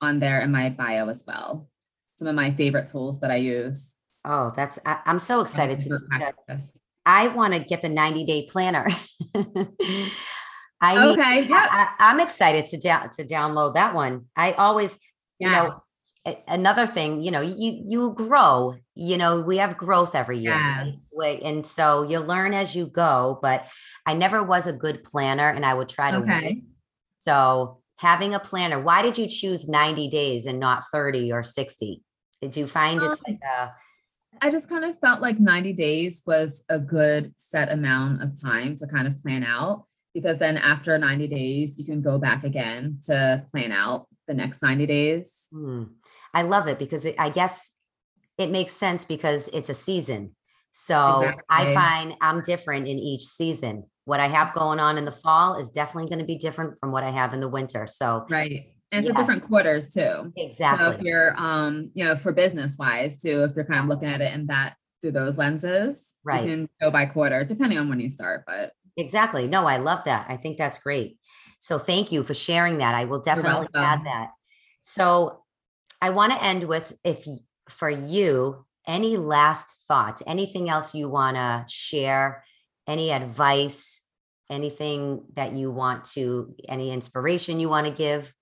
on 0.00 0.18
there 0.18 0.40
in 0.40 0.50
my 0.50 0.70
bio 0.70 1.08
as 1.08 1.22
well. 1.26 1.68
Some 2.16 2.26
of 2.26 2.34
my 2.34 2.50
favorite 2.50 2.88
tools 2.88 3.20
that 3.20 3.30
I 3.30 3.36
use. 3.36 3.96
Oh, 4.24 4.52
that's 4.56 4.80
I, 4.84 4.98
am 5.06 5.20
so 5.20 5.40
excited 5.40 5.78
to 5.80 5.90
do 5.90 5.98
practice. 6.10 6.72
I 7.08 7.28
want 7.28 7.54
to 7.54 7.60
get 7.60 7.80
the 7.80 7.88
90 7.88 8.24
day 8.26 8.46
planner. 8.50 8.86
I 10.80 11.10
okay, 11.10 11.40
need, 11.40 11.50
I, 11.50 11.88
am 11.98 12.20
excited 12.20 12.66
to 12.66 12.76
down 12.76 13.08
to 13.16 13.24
download 13.24 13.74
that 13.74 13.94
one. 13.94 14.26
I 14.36 14.52
always, 14.52 14.96
yeah. 15.40 15.48
you 15.48 15.68
know, 15.70 16.36
another 16.46 16.86
thing, 16.86 17.22
you 17.22 17.30
know, 17.30 17.40
you 17.40 17.82
you 17.84 18.14
grow. 18.14 18.76
You 18.94 19.16
know, 19.16 19.40
we 19.40 19.56
have 19.56 19.78
growth 19.78 20.14
every 20.14 20.38
year, 20.38 20.52
yes. 20.52 20.94
right? 21.18 21.40
and 21.42 21.66
so 21.66 22.02
you 22.02 22.20
learn 22.20 22.52
as 22.52 22.76
you 22.76 22.86
go. 22.86 23.38
But 23.40 23.66
I 24.04 24.12
never 24.12 24.42
was 24.42 24.66
a 24.66 24.72
good 24.72 25.02
planner, 25.02 25.48
and 25.48 25.64
I 25.64 25.72
would 25.72 25.88
try 25.88 26.10
to. 26.10 26.18
Okay. 26.18 26.42
Win. 26.42 26.66
So 27.20 27.80
having 27.96 28.34
a 28.34 28.40
planner, 28.40 28.80
why 28.80 29.00
did 29.00 29.16
you 29.16 29.28
choose 29.28 29.66
90 29.66 30.10
days 30.10 30.46
and 30.46 30.60
not 30.60 30.84
30 30.92 31.32
or 31.32 31.42
60? 31.42 32.02
Did 32.42 32.56
you 32.56 32.66
find 32.66 33.00
um, 33.00 33.12
it's 33.12 33.22
like 33.26 33.40
a 33.42 33.72
I 34.42 34.50
just 34.50 34.68
kind 34.68 34.84
of 34.84 34.98
felt 34.98 35.20
like 35.20 35.40
90 35.40 35.72
days 35.72 36.22
was 36.26 36.64
a 36.68 36.78
good 36.78 37.32
set 37.36 37.72
amount 37.72 38.22
of 38.22 38.40
time 38.40 38.76
to 38.76 38.86
kind 38.86 39.06
of 39.06 39.20
plan 39.22 39.42
out 39.44 39.84
because 40.14 40.38
then 40.38 40.56
after 40.56 40.96
90 40.96 41.28
days, 41.28 41.78
you 41.78 41.84
can 41.84 42.02
go 42.02 42.18
back 42.18 42.44
again 42.44 42.98
to 43.04 43.44
plan 43.50 43.72
out 43.72 44.06
the 44.26 44.34
next 44.34 44.62
90 44.62 44.86
days. 44.86 45.46
Hmm. 45.52 45.84
I 46.34 46.42
love 46.42 46.68
it 46.68 46.78
because 46.78 47.04
it, 47.04 47.14
I 47.18 47.30
guess 47.30 47.72
it 48.36 48.50
makes 48.50 48.72
sense 48.72 49.04
because 49.04 49.48
it's 49.52 49.68
a 49.68 49.74
season. 49.74 50.34
So 50.72 51.22
exactly. 51.22 51.42
I 51.48 51.74
find 51.74 52.14
I'm 52.20 52.42
different 52.42 52.86
in 52.86 52.98
each 52.98 53.24
season. 53.24 53.84
What 54.04 54.20
I 54.20 54.28
have 54.28 54.54
going 54.54 54.78
on 54.78 54.96
in 54.96 55.04
the 55.04 55.12
fall 55.12 55.58
is 55.58 55.70
definitely 55.70 56.08
going 56.08 56.20
to 56.20 56.24
be 56.24 56.36
different 56.36 56.78
from 56.78 56.92
what 56.92 57.04
I 57.04 57.10
have 57.10 57.34
in 57.34 57.40
the 57.40 57.48
winter. 57.48 57.86
So 57.86 58.26
right. 58.30 58.72
And 58.90 59.00
it's 59.00 59.08
yeah. 59.08 59.14
different 59.14 59.42
quarters 59.42 59.90
too. 59.90 60.32
Exactly. 60.36 60.84
So 60.84 60.92
if 60.92 61.02
you're 61.02 61.34
um, 61.36 61.90
you 61.94 62.04
know, 62.04 62.16
for 62.16 62.32
business 62.32 62.76
wise 62.78 63.20
too, 63.20 63.44
if 63.44 63.54
you're 63.54 63.64
kind 63.64 63.80
of 63.80 63.86
looking 63.86 64.08
at 64.08 64.20
it 64.20 64.32
in 64.32 64.46
that 64.46 64.76
through 65.00 65.12
those 65.12 65.36
lenses, 65.36 66.14
right. 66.24 66.42
you 66.42 66.48
can 66.48 66.68
go 66.80 66.90
by 66.90 67.06
quarter, 67.06 67.44
depending 67.44 67.78
on 67.78 67.88
when 67.88 68.00
you 68.00 68.08
start. 68.08 68.44
But 68.46 68.72
exactly. 68.96 69.46
No, 69.46 69.66
I 69.66 69.76
love 69.76 70.04
that. 70.04 70.26
I 70.28 70.36
think 70.36 70.58
that's 70.58 70.78
great. 70.78 71.18
So 71.58 71.78
thank 71.78 72.12
you 72.12 72.22
for 72.22 72.34
sharing 72.34 72.78
that. 72.78 72.94
I 72.94 73.04
will 73.04 73.20
definitely 73.20 73.66
add 73.74 74.04
that. 74.04 74.30
So 74.80 75.44
I 76.00 76.10
want 76.10 76.32
to 76.32 76.42
end 76.42 76.64
with 76.64 76.96
if 77.04 77.26
for 77.68 77.90
you, 77.90 78.64
any 78.86 79.16
last 79.18 79.68
thoughts, 79.86 80.22
anything 80.26 80.70
else 80.70 80.94
you 80.94 81.08
want 81.08 81.36
to 81.36 81.64
share, 81.68 82.42
any 82.86 83.12
advice, 83.12 84.00
anything 84.50 85.24
that 85.34 85.52
you 85.52 85.70
want 85.70 86.04
to, 86.06 86.54
any 86.68 86.90
inspiration 86.90 87.60
you 87.60 87.68
want 87.68 87.86
to 87.86 87.92
give? 87.92 88.32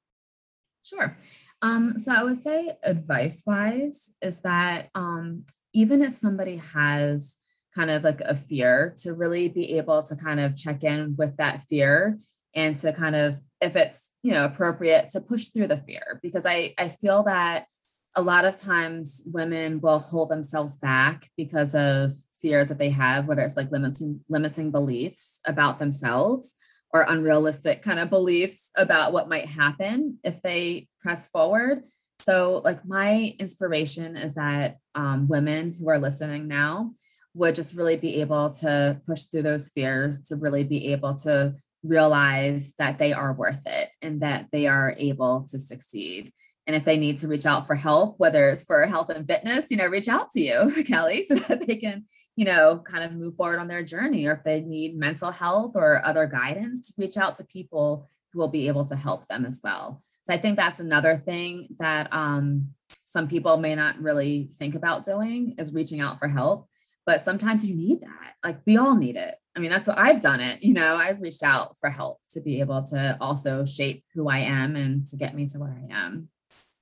Sure. 0.87 1.17
Um, 1.63 1.99
so 1.99 2.13
I 2.13 2.23
would 2.23 2.37
say 2.37 2.73
advice 2.85 3.43
wise 3.45 4.15
is 4.23 4.41
that 4.43 4.89
um, 4.95 5.45
even 5.73 6.01
if 6.01 6.15
somebody 6.15 6.59
has 6.75 7.37
kind 7.75 7.91
of 7.91 8.05
like 8.05 8.21
a 8.21 8.37
fear, 8.37 8.95
to 8.99 9.13
really 9.13 9.49
be 9.49 9.79
able 9.79 10.03
to 10.05 10.15
kind 10.15 10.39
of 10.39 10.57
check 10.57 10.85
in 10.85 11.17
with 11.17 11.37
that 11.39 11.63
fear 11.63 12.19
and 12.55 12.77
to 12.77 12.93
kind 12.93 13.17
of, 13.17 13.37
if 13.61 13.75
it's 13.75 14.13
you 14.23 14.33
know 14.33 14.45
appropriate, 14.45 15.11
to 15.11 15.21
push 15.21 15.49
through 15.49 15.67
the 15.67 15.77
fear 15.79 16.21
because 16.23 16.47
I 16.47 16.75
I 16.79 16.89
feel 16.89 17.25
that 17.25 17.67
a 18.15 18.23
lot 18.23 18.45
of 18.45 18.59
times 18.59 19.23
women 19.27 19.81
will 19.81 19.99
hold 19.99 20.31
themselves 20.31 20.77
back 20.77 21.29
because 21.37 21.75
of 21.75 22.13
fears 22.41 22.69
that 22.69 22.79
they 22.79 22.91
have, 22.91 23.27
whether 23.27 23.43
it's 23.43 23.57
like 23.57 23.73
limiting 23.73 24.21
limiting 24.29 24.71
beliefs 24.71 25.41
about 25.47 25.81
themselves 25.81 26.55
or 26.97 27.05
unrealistic 27.09 27.83
kind 27.83 27.99
of 27.99 28.09
beliefs 28.09 28.71
about 28.77 29.13
what 29.13 29.29
might 29.29 29.47
happen 29.47 30.19
if 30.25 30.41
they 30.41 30.89
press 31.01 31.29
forward. 31.29 31.85
So, 32.19 32.63
like 32.65 32.87
my 32.87 33.35
inspiration 33.39 34.17
is 34.17 34.35
that 34.35 34.79
um, 34.95 35.29
women 35.29 35.73
who 35.73 35.91
are 35.91 35.99
listening 35.99 36.49
now 36.49 36.93
would 37.35 37.55
just 37.55 37.77
really 37.77 37.97
be 37.97 38.23
able 38.23 38.51
to 38.51 38.99
push 39.07 39.25
through 39.25 39.43
those 39.43 39.69
fears 39.69 40.23
to 40.23 40.37
really 40.37 40.65
be 40.65 40.93
able 40.93 41.15
to 41.17 41.55
realize 41.83 42.75
that 42.79 42.99
they 42.99 43.13
are 43.13 43.33
worth 43.33 43.63
it 43.67 43.89
and 44.03 44.21
that 44.23 44.47
they 44.51 44.67
are 44.67 44.95
able 44.99 45.47
to 45.51 45.59
succeed 45.59 46.33
and 46.67 46.75
if 46.75 46.85
they 46.85 46.97
need 46.97 47.17
to 47.19 47.29
reach 47.29 47.47
out 47.47 47.67
for 47.67 47.77
help, 47.77 48.19
whether 48.19 48.49
it's 48.49 48.65
for 48.65 48.85
health 48.87 49.09
and 49.11 49.27
fitness, 49.27 49.71
you 49.71 49.77
know, 49.77 49.87
reach 49.87 50.09
out 50.09 50.31
to 50.33 50.41
you, 50.41 50.85
Kelley, 50.87 51.23
so 51.23 51.37
that 51.37 51.67
they 51.67 51.77
can, 51.77 52.05
you 52.35 52.45
know, 52.45 52.79
kind 52.79 53.05
of 53.05 53.13
move 53.13 53.37
forward 53.37 53.61
on 53.61 53.69
their 53.69 53.85
journey. 53.85 54.27
Or 54.27 54.33
if 54.33 54.43
they 54.43 54.61
need 54.61 54.99
mental 54.99 55.31
health 55.31 55.73
or 55.77 56.05
other 56.05 56.27
guidance, 56.27 56.89
to 56.89 56.95
reach 56.99 57.17
out 57.17 57.37
to 57.37 57.45
people 57.45 58.09
who 58.33 58.41
will 58.41 58.49
be 58.49 58.67
able 58.67 58.85
to 58.87 58.97
help 58.97 59.29
them 59.29 59.45
as 59.47 59.61
well. 59.63 60.01
So 60.25 60.35
I 60.35 60.39
think 60.39 60.57
that's 60.57 60.81
another 60.81 61.17
thing 61.17 61.69
that 61.79 62.13
um, 62.13 62.71
some 62.89 63.29
people 63.29 63.59
may 63.59 63.77
not 63.77 64.01
really 64.01 64.49
think 64.53 64.75
about 64.75 65.05
doing 65.05 65.55
is 65.59 65.73
reaching 65.73 66.01
out 66.01 66.19
for 66.19 66.27
help. 66.27 66.69
But 67.07 67.21
sometimes 67.21 67.65
you 67.65 67.77
need 67.77 68.01
that. 68.01 68.35
Like 68.43 68.59
we 68.67 68.77
all 68.77 68.97
need 68.97 69.15
it. 69.15 69.37
I 69.57 69.59
mean, 69.59 69.71
that's 69.71 69.89
what 69.89 69.99
I've 69.99 70.21
done 70.21 70.41
it. 70.41 70.63
You 70.63 70.75
know, 70.75 70.97
I've 70.97 71.23
reached 71.23 71.43
out 71.43 71.77
for 71.79 71.89
help 71.89 72.19
to 72.33 72.43
be 72.43 72.61
able 72.61 72.83
to 72.85 73.17
also 73.21 73.65
shape 73.65 74.05
who 74.15 74.29
I 74.29 74.39
am 74.39 74.77
and 74.77 75.07
to 75.07 75.17
get 75.17 75.35
me 75.35 75.47
to 75.47 75.59
where 75.59 75.75
I 75.75 75.95
am. 75.95 76.29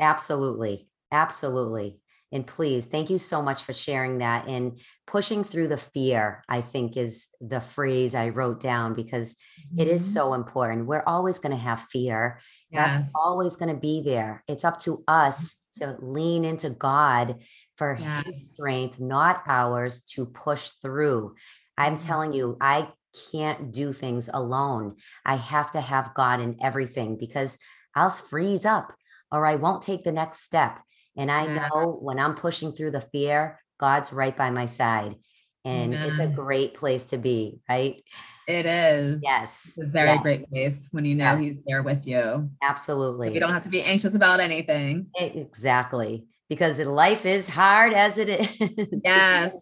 Absolutely. 0.00 0.88
Absolutely. 1.12 2.00
And 2.32 2.44
please, 2.44 2.86
thank 2.86 3.10
you 3.10 3.18
so 3.18 3.40
much 3.40 3.62
for 3.62 3.72
sharing 3.72 4.18
that. 4.18 4.48
And 4.48 4.80
pushing 5.06 5.44
through 5.44 5.68
the 5.68 5.76
fear, 5.76 6.42
I 6.48 6.62
think, 6.62 6.96
is 6.96 7.28
the 7.40 7.60
phrase 7.60 8.16
I 8.16 8.30
wrote 8.30 8.60
down 8.60 8.94
because 8.94 9.34
mm-hmm. 9.34 9.80
it 9.80 9.86
is 9.86 10.02
mm-hmm. 10.02 10.12
so 10.14 10.34
important. 10.34 10.86
We're 10.86 11.04
always 11.06 11.38
going 11.38 11.52
to 11.52 11.62
have 11.62 11.82
fear. 11.92 12.40
Yes. 12.70 12.96
That's 12.96 13.12
always 13.14 13.54
going 13.54 13.72
to 13.72 13.80
be 13.80 14.02
there. 14.04 14.42
It's 14.48 14.64
up 14.64 14.80
to 14.80 15.04
us 15.06 15.56
to 15.78 15.96
lean 16.00 16.44
into 16.44 16.70
God 16.70 17.36
for 17.78 17.96
yes. 18.00 18.26
his 18.26 18.52
strength, 18.52 18.98
not 18.98 19.44
ours, 19.46 20.02
to 20.14 20.26
push 20.26 20.70
through. 20.82 21.36
I'm 21.76 21.96
mm-hmm. 21.96 22.06
telling 22.06 22.32
you, 22.32 22.56
I 22.60 22.88
can't 23.32 23.72
do 23.72 23.92
things 23.92 24.28
alone. 24.32 24.96
I 25.24 25.36
have 25.36 25.70
to 25.72 25.80
have 25.80 26.14
God 26.14 26.40
in 26.40 26.58
everything 26.62 27.16
because 27.16 27.58
I'll 27.94 28.10
freeze 28.10 28.64
up 28.64 28.92
or 29.30 29.46
I 29.46 29.56
won't 29.56 29.82
take 29.82 30.04
the 30.04 30.12
next 30.12 30.42
step. 30.42 30.80
And 31.16 31.30
I 31.30 31.46
yes. 31.46 31.70
know 31.70 31.92
when 32.00 32.18
I'm 32.18 32.34
pushing 32.34 32.72
through 32.72 32.90
the 32.90 33.00
fear, 33.00 33.60
God's 33.78 34.12
right 34.12 34.36
by 34.36 34.50
my 34.50 34.66
side. 34.66 35.16
And 35.64 35.94
Amen. 35.94 36.08
it's 36.08 36.18
a 36.18 36.26
great 36.26 36.74
place 36.74 37.06
to 37.06 37.18
be, 37.18 37.60
right? 37.68 38.02
It 38.46 38.66
is. 38.66 39.20
Yes. 39.22 39.62
It's 39.68 39.82
a 39.82 39.86
very 39.86 40.10
yes. 40.10 40.22
great 40.22 40.48
place 40.50 40.88
when 40.92 41.04
you 41.04 41.14
know 41.14 41.32
yes. 41.32 41.40
he's 41.40 41.62
there 41.64 41.82
with 41.82 42.06
you. 42.06 42.50
Absolutely. 42.62 43.32
You 43.32 43.40
don't 43.40 43.52
have 43.52 43.62
to 43.62 43.70
be 43.70 43.82
anxious 43.82 44.14
about 44.14 44.40
anything. 44.40 45.06
Exactly. 45.16 46.26
Because 46.50 46.78
life 46.78 47.24
is 47.24 47.48
hard 47.48 47.94
as 47.94 48.18
it 48.18 48.28
is. 48.28 48.98
Yes. 49.04 49.56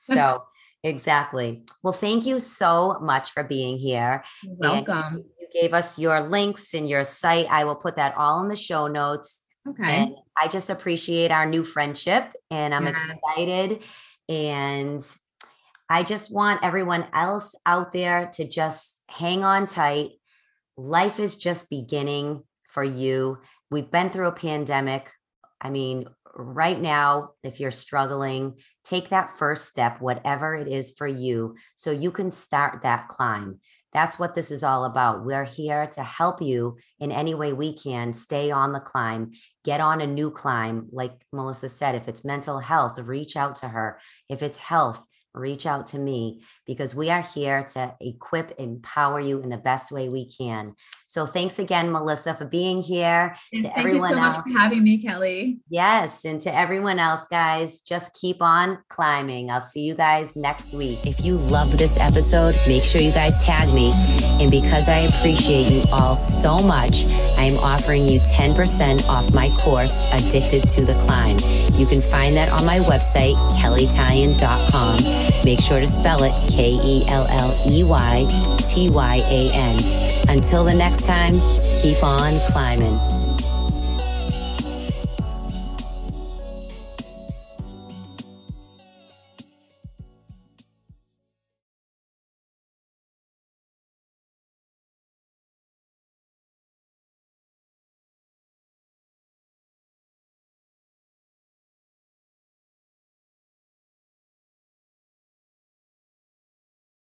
so 0.00 0.42
exactly. 0.84 1.64
Well, 1.82 1.92
thank 1.92 2.26
you 2.26 2.38
so 2.38 2.98
much 3.00 3.32
for 3.32 3.42
being 3.42 3.78
here. 3.78 4.22
You're 4.42 4.56
welcome. 4.56 4.96
And 4.96 5.24
you 5.40 5.48
gave 5.60 5.74
us 5.74 5.98
your 5.98 6.20
links 6.20 6.74
and 6.74 6.88
your 6.88 7.04
site. 7.04 7.46
I 7.50 7.64
will 7.64 7.74
put 7.74 7.96
that 7.96 8.16
all 8.16 8.40
in 8.42 8.48
the 8.48 8.56
show 8.56 8.86
notes. 8.86 9.42
Okay. 9.68 9.82
And 9.82 10.14
I 10.40 10.48
just 10.48 10.70
appreciate 10.70 11.30
our 11.30 11.46
new 11.46 11.64
friendship 11.64 12.32
and 12.50 12.74
I'm 12.74 12.86
yes. 12.86 13.02
excited. 13.10 13.82
And 14.28 15.04
I 15.88 16.02
just 16.02 16.32
want 16.32 16.62
everyone 16.62 17.06
else 17.12 17.54
out 17.66 17.92
there 17.92 18.30
to 18.34 18.46
just 18.46 19.00
hang 19.08 19.44
on 19.44 19.66
tight. 19.66 20.10
Life 20.76 21.18
is 21.18 21.36
just 21.36 21.70
beginning 21.70 22.42
for 22.68 22.84
you. 22.84 23.38
We've 23.70 23.90
been 23.90 24.10
through 24.10 24.28
a 24.28 24.32
pandemic. 24.32 25.10
I 25.60 25.70
mean, 25.70 26.06
right 26.34 26.80
now, 26.80 27.30
if 27.42 27.60
you're 27.60 27.70
struggling, 27.70 28.54
take 28.84 29.08
that 29.08 29.36
first 29.36 29.66
step, 29.66 30.00
whatever 30.00 30.54
it 30.54 30.68
is 30.68 30.92
for 30.96 31.06
you, 31.06 31.56
so 31.74 31.90
you 31.90 32.10
can 32.10 32.30
start 32.30 32.82
that 32.82 33.08
climb. 33.08 33.60
That's 33.92 34.18
what 34.18 34.34
this 34.34 34.50
is 34.50 34.64
all 34.64 34.84
about. 34.86 35.24
We're 35.24 35.44
here 35.44 35.86
to 35.94 36.02
help 36.02 36.42
you 36.42 36.78
in 36.98 37.12
any 37.12 37.34
way 37.34 37.52
we 37.52 37.74
can 37.74 38.12
stay 38.12 38.50
on 38.50 38.72
the 38.72 38.80
climb, 38.80 39.32
get 39.64 39.80
on 39.80 40.00
a 40.00 40.06
new 40.06 40.30
climb. 40.30 40.88
Like 40.90 41.12
Melissa 41.32 41.68
said, 41.68 41.94
if 41.94 42.08
it's 42.08 42.24
mental 42.24 42.58
health, 42.58 42.98
reach 42.98 43.36
out 43.36 43.56
to 43.56 43.68
her. 43.68 44.00
If 44.28 44.42
it's 44.42 44.56
health, 44.56 45.06
reach 45.34 45.66
out 45.66 45.88
to 45.88 45.98
me 45.98 46.42
because 46.66 46.94
we 46.94 47.10
are 47.10 47.22
here 47.22 47.64
to 47.64 47.94
equip, 48.00 48.58
empower 48.58 49.20
you 49.20 49.40
in 49.40 49.50
the 49.50 49.56
best 49.56 49.92
way 49.92 50.08
we 50.08 50.28
can. 50.28 50.74
So 51.06 51.26
thanks 51.26 51.60
again, 51.60 51.92
Melissa, 51.92 52.34
for 52.34 52.44
being 52.44 52.82
here. 52.82 53.36
thank 53.52 53.88
you 53.88 54.00
so 54.00 54.06
else. 54.06 54.16
much 54.16 54.34
for 54.34 54.58
having 54.58 54.82
me, 54.82 55.00
Kelley. 55.00 55.60
Yes. 55.68 56.24
And 56.24 56.40
to 56.40 56.52
everyone 56.52 56.98
else, 56.98 57.24
guys, 57.30 57.82
just 57.82 58.14
keep 58.14 58.42
on 58.42 58.78
climbing. 58.88 59.48
I'll 59.48 59.60
see 59.60 59.82
you 59.82 59.94
guys 59.94 60.34
next 60.34 60.72
week. 60.72 61.06
If 61.06 61.24
you 61.24 61.36
love 61.36 61.78
this 61.78 62.00
episode, 62.00 62.56
make 62.66 62.82
sure 62.82 63.00
you 63.00 63.12
guys 63.12 63.44
tag 63.44 63.72
me. 63.74 63.92
And 64.40 64.50
because 64.50 64.88
I 64.88 64.98
appreciate 65.00 65.70
you 65.70 65.84
all 65.92 66.16
so 66.16 66.58
much, 66.66 67.06
I 67.38 67.44
am 67.44 67.58
offering 67.58 68.06
you 68.06 68.18
10% 68.18 69.08
off 69.08 69.32
my 69.32 69.48
course, 69.60 70.12
Addicted 70.14 70.68
to 70.70 70.84
the 70.84 70.94
Climb. 71.06 71.63
You 71.76 71.86
can 71.86 72.00
find 72.00 72.36
that 72.36 72.50
on 72.52 72.64
my 72.64 72.78
website, 72.78 73.34
kelleytyan.com. 73.58 75.44
Make 75.44 75.60
sure 75.60 75.80
to 75.80 75.86
spell 75.86 76.22
it 76.22 76.32
K 76.50 76.78
E 76.82 77.04
L 77.08 77.26
L 77.28 77.54
E 77.68 77.84
Y 77.84 78.24
T 78.68 78.90
Y 78.90 79.22
A 79.30 79.50
N. 79.54 80.36
Until 80.36 80.64
the 80.64 80.74
next 80.74 81.04
time, 81.06 81.40
keep 81.82 82.02
on 82.02 82.32
climbing. 82.52 83.13